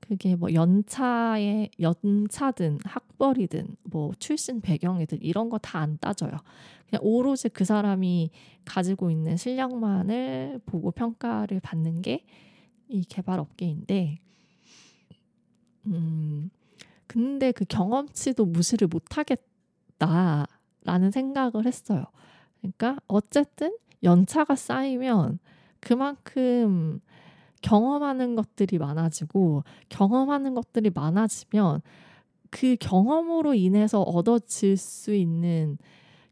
그게 0.00 0.36
뭐 0.36 0.52
연차에 0.52 1.70
연차든 1.80 2.78
학벌이든 2.84 3.76
뭐 3.84 4.12
출신 4.18 4.60
배경이든 4.60 5.22
이런 5.22 5.48
거 5.50 5.58
다 5.58 5.80
안 5.80 5.98
따져요. 6.00 6.32
그냥 6.88 7.00
오로지 7.04 7.48
그 7.50 7.64
사람이 7.64 8.30
가지고 8.64 9.10
있는 9.10 9.36
실력만을 9.36 10.60
보고 10.66 10.90
평가를 10.92 11.60
받는 11.60 12.02
게 12.02 12.24
이 12.88 13.04
개발 13.04 13.38
업계인데 13.38 14.18
음 15.92 16.50
근데 17.06 17.52
그 17.52 17.64
경험치도 17.64 18.44
무시를 18.44 18.88
못 18.88 19.16
하겠다라는 19.16 21.10
생각을 21.10 21.66
했어요. 21.66 22.04
그러니까 22.60 22.98
어쨌든 23.08 23.74
연차가 24.02 24.54
쌓이면 24.54 25.38
그만큼 25.80 27.00
경험하는 27.62 28.36
것들이 28.36 28.78
많아지고 28.78 29.64
경험하는 29.88 30.54
것들이 30.54 30.90
많아지면 30.90 31.80
그 32.50 32.76
경험으로 32.78 33.54
인해서 33.54 34.02
얻어질 34.02 34.76
수 34.76 35.14
있는 35.14 35.78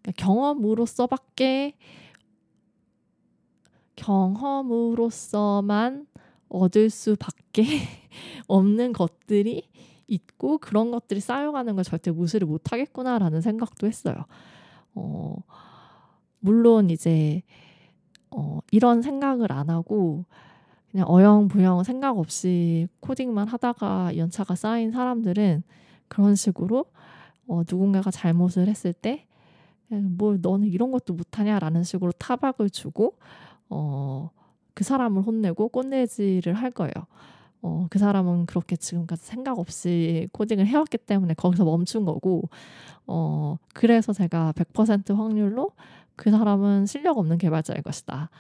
그러니까 0.03 0.25
경험으로서밖에 0.25 1.75
경험으로서만 3.97 6.07
얻을 6.49 6.91
수밖에 6.91 7.65
없는 8.47 8.93
것들이 8.93 9.69
있고 10.09 10.59
그런 10.59 10.91
것들이 10.91 11.21
쌓여가는 11.21 11.75
걸 11.75 11.85
절대 11.85 12.11
무시를 12.11 12.47
못 12.47 12.73
하겠구나라는 12.73 13.41
생각도 13.41 13.87
했어요. 13.87 14.15
어, 14.95 15.37
물론 16.41 16.91
이제 16.91 17.43
어, 18.31 18.61
이런 18.71 19.03
생각을 19.03 19.53
안 19.53 19.71
하고 19.71 20.25
그냥 20.91 21.07
어영부영 21.09 21.83
생각 21.83 22.19
없이 22.19 22.89
코딩만 23.01 23.49
하다가 23.49 24.17
연차가 24.17 24.55
쌓인 24.55 24.93
사람들은 24.93 25.63
그런 26.09 26.35
식으로 26.35 26.87
어, 27.49 27.63
누군가가 27.69 28.11
잘못을 28.11 28.69
했을 28.69 28.93
때뭐 28.93 30.39
너는 30.41 30.69
이런 30.69 30.91
것도 30.91 31.15
못하냐라는 31.15 31.85
식으로 31.85 32.13
타박을 32.13 32.71
주고 32.71 33.19
어, 33.69 34.31
그 34.75 34.85
사람을 34.85 35.23
혼내고 35.23 35.69
꼰대질을 35.69 36.55
할 36.55 36.71
거예요. 36.71 36.93
어, 37.63 37.87
그 37.91 37.99
사람은 37.99 38.47
그렇게 38.47 38.77
지금까지 38.77 39.25
생각 39.25 39.59
없이 39.59 40.29
코딩을 40.33 40.67
해왔기 40.67 40.99
때문에 40.99 41.35
거기서 41.35 41.65
멈춘 41.65 42.05
거고, 42.05 42.49
어, 43.07 43.57
그래서 43.75 44.13
제가 44.13 44.53
100% 44.53 45.15
확률로 45.15 45.73
그 46.17 46.31
사람은 46.31 46.87
실력 46.87 47.19
없는 47.19 47.39
개발자일 47.39 47.83
것이다. 47.83 48.31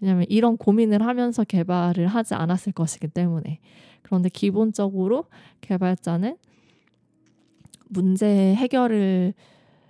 왜냐하면 0.00 0.26
이런 0.28 0.56
고민을 0.56 1.02
하면서 1.02 1.44
개발을 1.44 2.06
하지 2.06 2.34
않았을 2.34 2.72
것이기 2.72 3.08
때문에. 3.08 3.60
그런데 4.02 4.28
기본적으로 4.28 5.24
개발자는 5.60 6.36
문제 7.88 8.54
해결을 8.54 9.34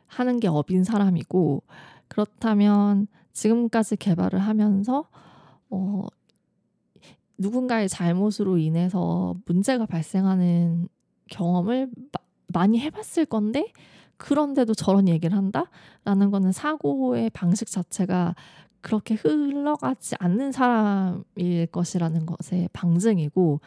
하는 0.06 0.40
게 0.40 0.48
업인 0.48 0.84
사람이고 0.84 1.62
그렇다면 2.08 3.08
지금까지 3.32 3.96
개발을 3.96 4.38
하면서 4.38 5.08
어, 5.68 6.06
누군가의 7.38 7.88
잘못으로 7.88 8.58
인해서 8.58 9.34
문제가 9.46 9.86
발생하는 9.86 10.88
경험을 11.30 11.88
마, 12.12 12.20
많이 12.52 12.80
해봤을 12.80 13.26
건데 13.26 13.72
그런데도 14.16 14.74
저런 14.74 15.08
얘기를 15.08 15.36
한다라는 15.36 16.30
거는 16.30 16.52
사고의 16.52 17.30
방식 17.30 17.70
자체가 17.70 18.34
그렇게 18.80 19.14
흘러가지 19.14 20.14
않는 20.18 20.52
사람일 20.52 21.66
것이라는 21.72 22.24
것의 22.24 22.68
방증이고 22.72 23.60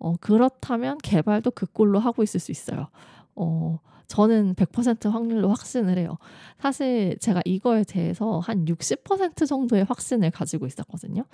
어, 0.00 0.14
그렇다면 0.20 0.98
개발도 0.98 1.52
그 1.52 1.66
꼴로 1.66 1.98
하고 1.98 2.22
있을 2.22 2.40
수 2.40 2.52
있어요. 2.52 2.88
어, 3.34 3.78
저는 4.06 4.54
100% 4.54 5.10
확률로 5.10 5.48
확신을 5.50 5.98
해요. 5.98 6.18
사실 6.58 7.16
제가 7.20 7.42
이거에 7.44 7.84
대해서 7.84 8.40
한 8.40 8.64
60% 8.64 9.46
정도의 9.46 9.84
확신을 9.84 10.30
가지고 10.30 10.66
있었거든요. 10.66 11.24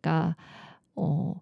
그러니까 0.00 0.36
어, 0.96 1.34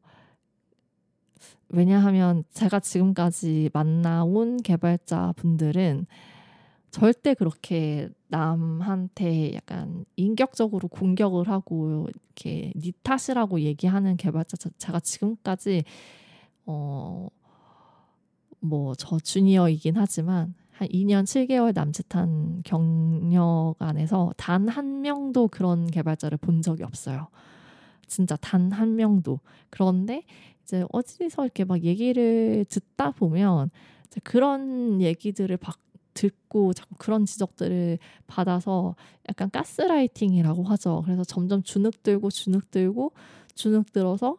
왜냐하면 1.69 2.45
제가 2.53 2.81
지금까지 2.81 3.71
만나온 3.73 4.63
개발자 4.63 5.33
분들은 5.37 6.07
절대 6.91 7.35
그렇게 7.35 8.09
남한테 8.29 9.55
약간 9.55 10.05
인격적으로 10.17 10.87
공격을 10.89 11.49
하고 11.49 12.09
이렇게 12.09 12.73
니 12.77 12.93
탓이라고 13.03 13.61
얘기하는 13.61 14.17
개발자 14.17 14.57
자체가 14.57 15.01
지금까지 15.01 15.85
어 16.67 17.29
뭐 18.61 18.95
저 18.97 19.19
주니어이긴 19.19 19.97
하지만 19.97 20.55
한 20.73 20.89
2년 20.89 21.25
7개월 21.25 21.75
남짓한 21.75 22.63
경력 22.65 23.77
안에서 23.79 24.33
단 24.37 24.69
한 24.69 25.03
명도 25.03 25.49
그런 25.49 25.87
개발자를 25.91 26.39
본 26.39 26.63
적이 26.63 26.85
없어요. 26.85 27.29
진짜 28.07 28.37
단 28.37 28.73
한 28.73 28.97
명도. 28.97 29.41
그런데 29.71 30.25
이제 30.63 30.85
어디서 30.93 31.45
이렇게 31.45 31.65
막 31.65 31.83
얘기를 31.83 32.65
듣다 32.69 33.11
보면 33.13 33.71
그런 34.23 35.01
얘기들을 35.03 35.57
박, 35.59 35.79
듣고 36.15 36.73
자꾸 36.73 36.95
그런 36.99 37.27
지적들을 37.27 37.99
받아서 38.27 38.95
약간 39.29 39.51
가스라이팅이라고 39.51 40.63
하죠. 40.65 41.03
그래서 41.05 41.25
점점 41.25 41.63
주눅 41.63 42.03
들고 42.03 42.31
주눅 42.31 42.71
들고 42.71 43.13
주눅 43.55 43.93
들어서 43.93 44.39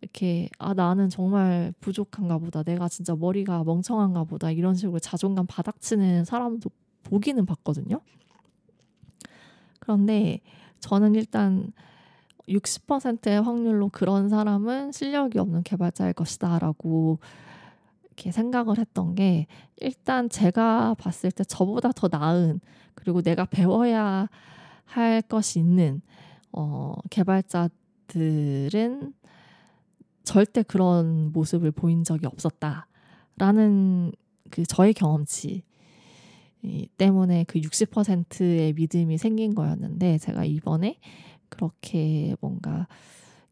이렇게 0.00 0.48
아 0.58 0.72
나는 0.72 1.10
정말 1.10 1.74
부족한가 1.80 2.38
보다. 2.38 2.62
내가 2.62 2.88
진짜 2.88 3.14
머리가 3.14 3.62
멍청한가 3.64 4.24
보다. 4.24 4.50
이런 4.50 4.74
식으로 4.74 4.98
자존감 4.98 5.46
바닥치는 5.46 6.24
사람도 6.24 6.70
보기는 7.02 7.44
봤거든요. 7.44 8.00
그런데 9.78 10.40
저는 10.80 11.14
일단 11.14 11.72
60%의 12.50 13.42
확률로 13.42 13.88
그런 13.88 14.28
사람은 14.28 14.92
실력이 14.92 15.38
없는 15.38 15.62
개발자일 15.62 16.12
것이다라고 16.12 17.18
이렇게 18.04 18.32
생각을 18.32 18.78
했던 18.78 19.14
게 19.14 19.46
일단 19.76 20.28
제가 20.28 20.94
봤을 20.94 21.30
때 21.30 21.44
저보다 21.44 21.92
더 21.92 22.08
나은 22.10 22.60
그리고 22.94 23.22
내가 23.22 23.44
배워야 23.44 24.28
할 24.84 25.22
것이 25.22 25.60
있는 25.60 26.02
어, 26.52 26.94
개발자들은 27.10 29.14
절대 30.24 30.62
그런 30.62 31.32
모습을 31.32 31.70
보인 31.70 32.04
적이 32.04 32.26
없었다라는 32.26 34.12
그 34.50 34.64
저의 34.64 34.92
경험치 34.92 35.62
때문에 36.98 37.44
그 37.44 37.58
60%의 37.58 38.74
믿음이 38.74 39.16
생긴 39.16 39.54
거였는데 39.54 40.18
제가 40.18 40.44
이번에 40.44 40.98
그렇게 41.60 42.34
뭔가 42.40 42.86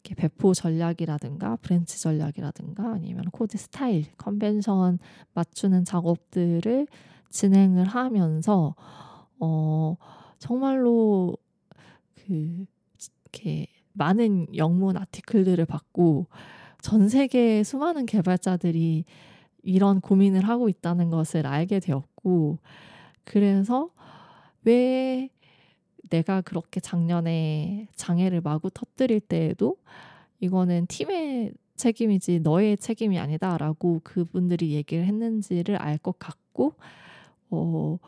이렇게 0.02 0.14
배포 0.14 0.54
전략이라든가 0.54 1.56
branch 1.56 2.00
전략이라든가 2.00 2.92
아니면 2.92 3.24
code 3.30 3.59
style, 3.59 4.06
convention 4.16 4.98
맞추는 5.34 5.84
작업들을 5.84 6.86
진행을 7.28 7.84
하면서 7.84 8.74
어 9.38 9.96
정말로 10.38 11.36
그 12.14 12.64
이렇게 13.24 13.66
많은 13.92 14.46
영문 14.56 14.96
아티클들을 14.96 15.66
받고 15.66 16.28
전 16.80 17.09
세계 17.09 17.62
수많은 17.62 18.06
개발자들이 18.06 19.04
이런 19.62 20.00
고민을 20.00 20.48
하고 20.48 20.70
있다는 20.70 21.11
것을 21.11 21.46
알게 21.46 21.80
되었고 21.80 22.59
그래서 23.24 23.90
왜 24.64 25.28
내가 26.11 26.40
그렇게 26.40 26.80
작년에 26.80 27.88
장애를 27.96 28.40
마구 28.40 28.70
터뜨릴 28.70 29.20
때에도 29.20 29.76
이거는 30.40 30.86
팀의 30.86 31.52
책임이지 31.76 32.40
너의 32.40 32.76
책임이 32.76 33.18
아니다라고 33.18 34.00
그분들이 34.04 34.72
얘기를 34.72 35.04
했는지를 35.04 35.76
알 35.76 35.98
것 35.98 36.18
같고 36.18 36.74
어 37.50 37.98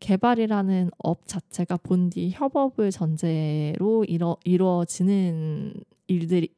개발이라는 0.00 0.90
업 0.98 1.26
자체가 1.28 1.76
본디 1.78 2.30
협업을 2.34 2.90
전제로 2.90 4.04
이뤄, 4.04 4.36
이루어지는 4.44 5.74
일들이 6.08 6.48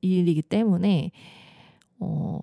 일이기 0.00 0.42
때문에 0.42 1.10
어 2.00 2.40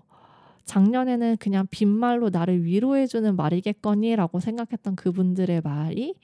작년에는 0.66 1.38
그냥 1.38 1.68
빈말로 1.72 2.30
나를 2.30 2.64
위로해주는 2.64 3.36
말이겠거니 3.36 4.16
라고 4.16 4.40
생각했던 4.40 4.96
그분들의 4.96 5.62
말이 5.64 6.16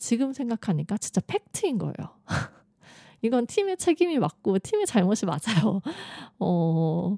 지금 0.00 0.32
생각하니까 0.32 0.98
진짜 0.98 1.22
fact인 1.28 1.78
거예요. 1.78 1.94
이건 3.22 3.46
팀의 3.46 3.76
책임이 3.76 4.18
맞고 4.18 4.58
팀의 4.60 4.86
잘못이 4.86 5.26
맞아요. 5.26 5.82
어, 6.40 7.16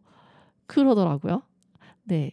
그러더라고요. 0.67 1.43
네. 2.05 2.33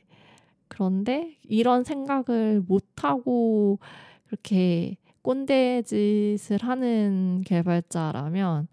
그런데 0.67 1.37
이런 1.43 1.83
생각을 1.83 2.61
못하고 2.67 3.79
그렇게 4.27 4.97
꼰대 5.23 5.83
짓을 5.83 6.59
하는 6.61 7.43
개발자라면, 7.45 8.67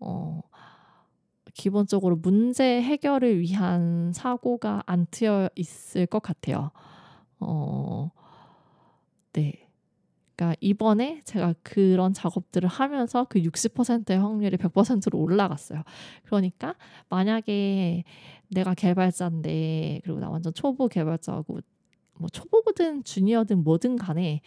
어, 0.00 0.40
기본적으로 1.54 2.16
문제 2.16 2.82
해결을 2.82 3.40
위한 3.40 4.12
사고가 4.12 4.82
안 4.86 5.06
트여 5.10 5.48
있을 5.56 6.06
것 6.06 6.22
같아요. 6.22 6.70
어, 7.40 8.10
네. 9.32 9.65
그러니까 10.36 10.56
이번에 10.60 11.22
제가 11.24 11.54
그런 11.62 12.12
작업들을 12.12 12.68
하면서 12.68 13.24
그 13.24 13.40
60%의 13.40 14.18
확률이 14.18 14.56
100%로 14.58 15.18
올라갔어요. 15.18 15.82
그러니까 16.24 16.74
만약에 17.08 18.04
내가 18.48 18.74
개발자인데 18.74 20.02
그리고 20.04 20.20
나 20.20 20.28
완전 20.28 20.52
초보 20.52 20.88
개발자고 20.88 21.60
뭐 22.18 22.28
초보든 22.28 23.02
주니어든 23.04 23.64
뭐든 23.64 23.96
간에 23.96 24.42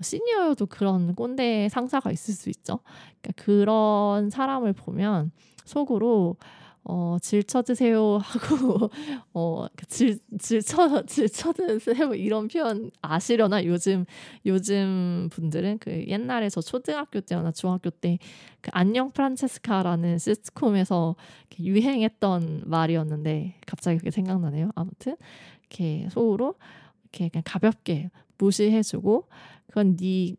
시니어여도 0.00 0.66
그런 0.66 1.14
꼰대 1.14 1.68
상사가 1.68 2.10
있을 2.10 2.34
수 2.34 2.48
있죠. 2.50 2.80
그러니까 3.20 3.44
그런 3.44 4.30
사람을 4.30 4.72
보면 4.72 5.32
속으로 5.64 6.36
어, 6.84 7.16
질쳐 7.20 7.62
드세요 7.62 8.18
하고 8.22 8.90
어, 9.32 9.66
그 9.74 9.86
질, 9.86 10.18
질쳐 10.38 11.02
질쳐 11.06 11.52
드세요 11.52 12.14
이런 12.14 12.48
표현 12.48 12.90
아시려나 13.00 13.64
요즘 13.64 14.04
요즘 14.44 15.28
분들은 15.32 15.78
그 15.78 16.04
옛날에 16.06 16.48
저 16.50 16.60
초등학교 16.60 17.20
때나 17.20 17.52
중학교 17.52 17.90
때 17.90 18.18
그 18.64 18.70
안녕 18.72 19.10
프란체스카라는 19.10 20.16
시트콤에서 20.16 21.16
유행했던 21.60 22.62
말이었는데 22.64 23.60
갑자기 23.66 23.98
그게 23.98 24.10
생각나네요. 24.10 24.70
아무튼 24.74 25.16
이렇게 25.60 26.08
속으로 26.10 26.54
이렇게 27.02 27.28
그냥 27.28 27.42
가볍게 27.44 28.08
무시해주고 28.38 29.28
그건 29.66 29.96
네 29.96 30.36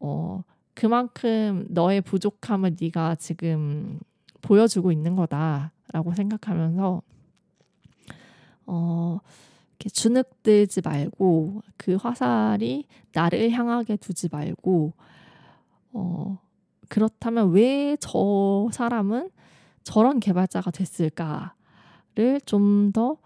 어, 0.00 0.42
그만큼 0.74 1.64
너의 1.70 2.00
부족함을 2.00 2.76
네가 2.80 3.14
지금 3.14 4.00
보여주고 4.42 4.90
있는 4.90 5.14
거다 5.14 5.70
라고 5.92 6.14
생각하면서 6.14 7.02
어 8.66 9.18
이렇게 9.70 9.88
주눅들지 9.90 10.82
말고 10.84 11.62
그 11.76 11.96
화살이 11.96 12.86
나를 13.12 13.50
향하게 13.50 13.96
두지 13.96 14.28
말고 14.30 14.92
어 15.92 16.38
그렇다면 16.88 17.50
왜 17.52 17.96
저 18.00 18.68
사람은 18.72 19.30
저런 19.84 20.20
개발자가 20.20 20.70
됐을까를 20.70 21.52
좀 22.46 22.92
더 22.92 23.16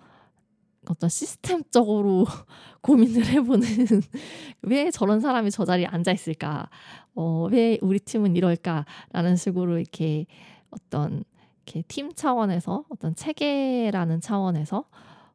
어떤 0.88 1.08
시스템적으로 1.08 2.26
고민을 2.82 3.24
해보는 3.26 3.66
왜 4.62 4.90
저런 4.90 5.20
사람이 5.20 5.50
저 5.50 5.64
자리에 5.64 5.86
앉아 5.86 6.12
있을까? 6.12 6.68
어, 7.14 7.48
왜 7.50 7.78
우리 7.80 7.98
팀은 7.98 8.36
이럴까?라는 8.36 9.36
식으로 9.36 9.78
이렇게 9.78 10.26
어떤 10.70 11.24
이렇게 11.66 11.82
팀 11.88 12.12
차원에서 12.14 12.84
어떤 12.88 13.14
체계라는 13.14 14.20
차원에서 14.20 14.84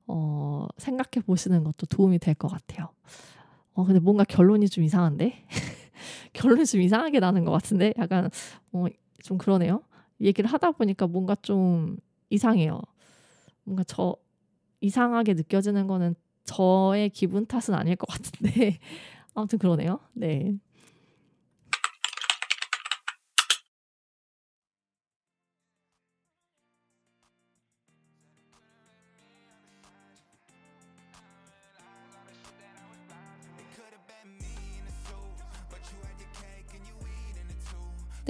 어, 0.07 0.67
생각해 0.77 1.23
보시는 1.25 1.63
것도 1.63 1.85
도움이 1.87 2.19
될 2.19 2.33
것 2.35 2.47
같아요. 2.47 2.89
어, 3.73 3.83
근데 3.83 3.99
뭔가 3.99 4.23
결론이 4.23 4.69
좀 4.69 4.83
이상한데? 4.83 5.45
결론이 6.33 6.65
좀 6.65 6.81
이상하게 6.81 7.19
나는 7.19 7.45
것 7.45 7.51
같은데? 7.51 7.93
약간, 7.97 8.29
어, 8.71 8.85
좀 9.23 9.37
그러네요. 9.37 9.81
얘기를 10.21 10.49
하다 10.49 10.71
보니까 10.71 11.07
뭔가 11.07 11.35
좀 11.41 11.97
이상해요. 12.29 12.81
뭔가 13.63 13.83
저, 13.85 14.15
이상하게 14.81 15.33
느껴지는 15.35 15.87
거는 15.87 16.15
저의 16.45 17.09
기분 17.09 17.45
탓은 17.45 17.73
아닐 17.77 17.95
것 17.95 18.07
같은데. 18.07 18.79
아무튼 19.35 19.59
그러네요. 19.59 19.99
네. 20.13 20.55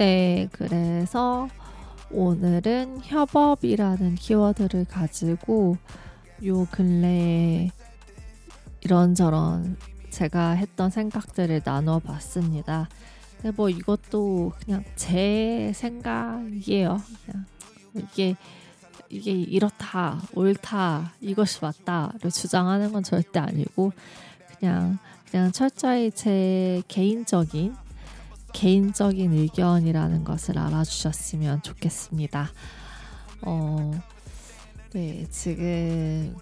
네, 0.00 0.48
그래서 0.52 1.46
오늘은 2.10 3.00
협업이라는 3.02 4.14
키워드를 4.14 4.86
가지고 4.86 5.76
요 6.42 6.66
근래에 6.70 7.70
이런저런 8.80 9.76
제가 10.08 10.52
했던 10.52 10.88
생각들을 10.88 11.60
나눠 11.60 11.98
봤습니다. 11.98 12.88
근데 13.36 13.54
뭐 13.54 13.68
이것도 13.68 14.54
그냥 14.64 14.84
제 14.96 15.70
생각이에요. 15.74 16.98
그냥 17.26 17.44
이게 17.94 18.36
이게 19.10 19.32
이렇다, 19.32 20.22
옳다, 20.34 21.12
이것이 21.20 21.58
맞다를 21.60 22.30
주장하는 22.30 22.92
건 22.92 23.02
절대 23.02 23.38
아니고 23.38 23.92
그냥 24.58 24.98
그냥 25.30 25.52
철저히 25.52 26.10
제 26.10 26.82
개인적인 26.88 27.89
개인적인 28.52 29.32
의견이라는 29.32 30.24
것을 30.24 30.58
알아주셨으면 30.58 31.62
좋겠습니다. 31.62 32.50
어, 33.42 33.90
네, 34.92 35.24
지금, 35.30 36.34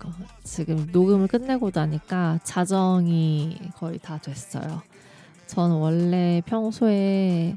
지금 0.42 0.88
녹음을 0.90 1.28
끝내고 1.28 1.70
나니까 1.72 2.40
자정이 2.44 3.58
거의 3.76 3.98
다 3.98 4.18
됐어요. 4.18 4.82
전 5.46 5.70
원래 5.72 6.42
평소에 6.46 7.56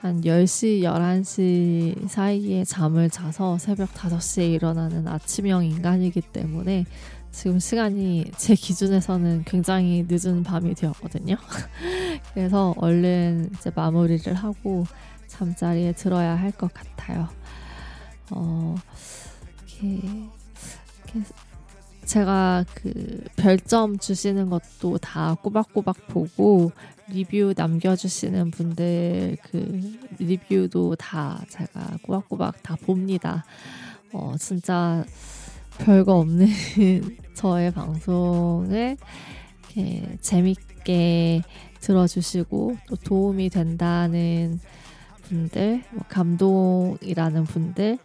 한 0.00 0.20
10시, 0.20 0.82
11시 0.82 2.08
사이에 2.08 2.64
잠을 2.64 3.10
자서 3.10 3.58
새벽 3.58 3.92
5시에 3.94 4.52
일어나는 4.52 5.08
아침형 5.08 5.64
인간이기 5.64 6.20
때문에 6.20 6.84
지금 7.38 7.60
시간이 7.60 8.32
제 8.36 8.56
기준에서는 8.56 9.44
굉장히 9.46 10.04
늦은 10.08 10.42
밤이 10.42 10.74
되었거든요. 10.74 11.36
그래서 12.34 12.74
얼른 12.78 13.50
이제 13.54 13.70
마무리를 13.72 14.34
하고 14.34 14.84
잠자리에 15.28 15.92
들어야 15.92 16.34
할 16.34 16.50
것 16.50 16.74
같아요. 16.74 17.28
어, 18.32 18.74
이렇게, 19.68 19.86
이렇게 19.86 21.28
제가 22.04 22.64
그 22.74 23.22
별점 23.36 23.98
주시는 23.98 24.50
것도 24.50 24.98
다 24.98 25.36
꼬박꼬박 25.40 26.08
보고 26.08 26.72
리뷰 27.08 27.54
남겨주시는 27.56 28.50
분들 28.50 29.36
그 29.44 29.96
리뷰도 30.18 30.96
다 30.96 31.40
제가 31.50 31.98
꼬박꼬박 32.02 32.64
다 32.64 32.74
봅니다. 32.84 33.44
어, 34.12 34.34
진짜 34.40 35.04
별거 35.78 36.18
없는 36.18 36.48
저의 37.34 37.70
방송을 37.72 38.96
이렇게 39.76 40.18
재밌게 40.20 41.42
들어주시고 41.80 42.76
또 42.88 42.96
도움이 42.96 43.50
된다는 43.50 44.60
분들, 45.22 45.84
뭐 45.92 46.04
감동이라는 46.08 47.44
분들, 47.44 47.98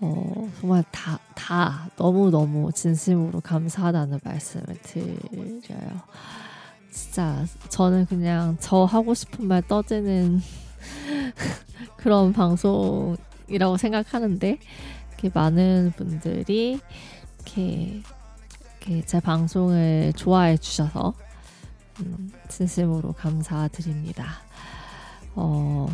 어, 0.00 0.48
정말 0.60 0.84
다, 0.90 1.18
다 1.34 1.90
너무너무 1.96 2.72
진심으로 2.72 3.40
감사하다는 3.40 4.20
말씀을 4.24 4.66
드려요. 4.82 6.00
진짜 6.90 7.44
저는 7.68 8.06
그냥 8.06 8.56
저 8.60 8.84
하고 8.84 9.14
싶은 9.14 9.46
말 9.46 9.62
떠드는 9.62 10.40
그런 11.96 12.32
방송이라고 12.32 13.76
생각하는데 13.76 14.58
이렇게 15.20 15.30
많은 15.34 15.92
분들이 15.96 16.80
이렇게, 17.36 18.02
이렇게 18.80 19.06
제 19.06 19.20
방송을 19.20 20.14
좋아해 20.16 20.56
주셔서 20.56 21.12
음, 22.00 22.32
진심으로 22.48 23.12
감사드립니다. 23.12 24.24
어, 25.34 25.86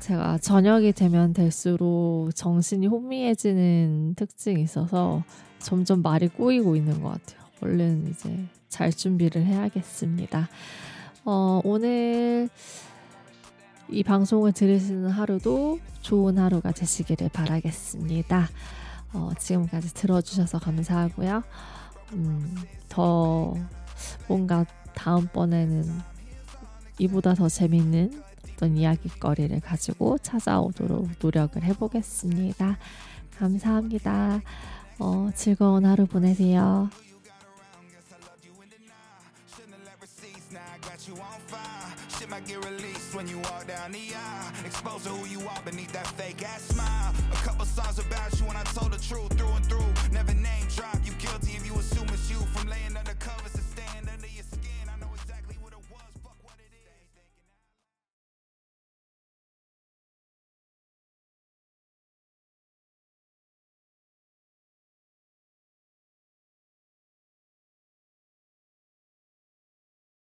제가 0.00 0.38
저녁이 0.38 0.92
되면 0.92 1.32
될수록 1.32 2.34
정신이 2.34 2.88
혼미해지는 2.88 4.14
특징이 4.16 4.62
있어서 4.62 5.22
점점 5.60 6.02
말이 6.02 6.26
꼬이고 6.26 6.74
있는 6.74 7.00
것 7.02 7.10
같아요. 7.10 7.46
얼른 7.60 8.08
이제 8.10 8.44
잘 8.68 8.90
준비를 8.92 9.46
해야겠습니다. 9.46 10.48
어, 11.24 11.60
오늘 11.64 12.48
이 13.88 14.02
방송을 14.02 14.52
들으시는 14.52 15.10
하루도 15.10 15.78
좋은 16.02 16.38
하루가 16.38 16.72
되시기를 16.72 17.28
바라겠습니다. 17.28 18.48
어, 19.12 19.30
지금까지 19.38 19.94
들어주셔서 19.94 20.58
감사하고요. 20.58 21.42
음, 22.12 22.56
더 22.88 23.54
뭔가 24.28 24.64
다음번에는 24.94 25.84
이보다 26.98 27.34
더 27.34 27.48
재밌는 27.48 28.22
어떤 28.52 28.76
이야기거리를 28.76 29.60
가지고 29.60 30.18
찾아오도록 30.18 31.08
노력을 31.20 31.62
해보겠습니다. 31.62 32.78
감사합니다. 33.38 34.40
어, 34.98 35.30
즐거운 35.34 35.84
하루 35.84 36.06
보내세요. 36.06 36.88
When 43.16 43.26
you 43.26 43.38
walk 43.38 43.66
down 43.66 43.90
the 43.92 44.12
aisle. 44.14 44.52
Exposing 44.64 45.12
who 45.12 45.26
you 45.26 45.40
are 45.48 45.62
beneath 45.64 45.90
that 45.92 46.06
fake 46.18 46.42
ass 46.44 46.62
smile. 46.62 47.14
A 47.32 47.36
couple 47.36 47.64
songs 47.64 47.98
about 47.98 48.38
you 48.38 48.44
when 48.44 48.56
I 48.56 48.62
told 48.76 48.92
the 48.92 48.98
truth 48.98 49.32
through 49.38 49.52
and 49.56 49.64
through. 49.64 50.12
Never 50.12 50.34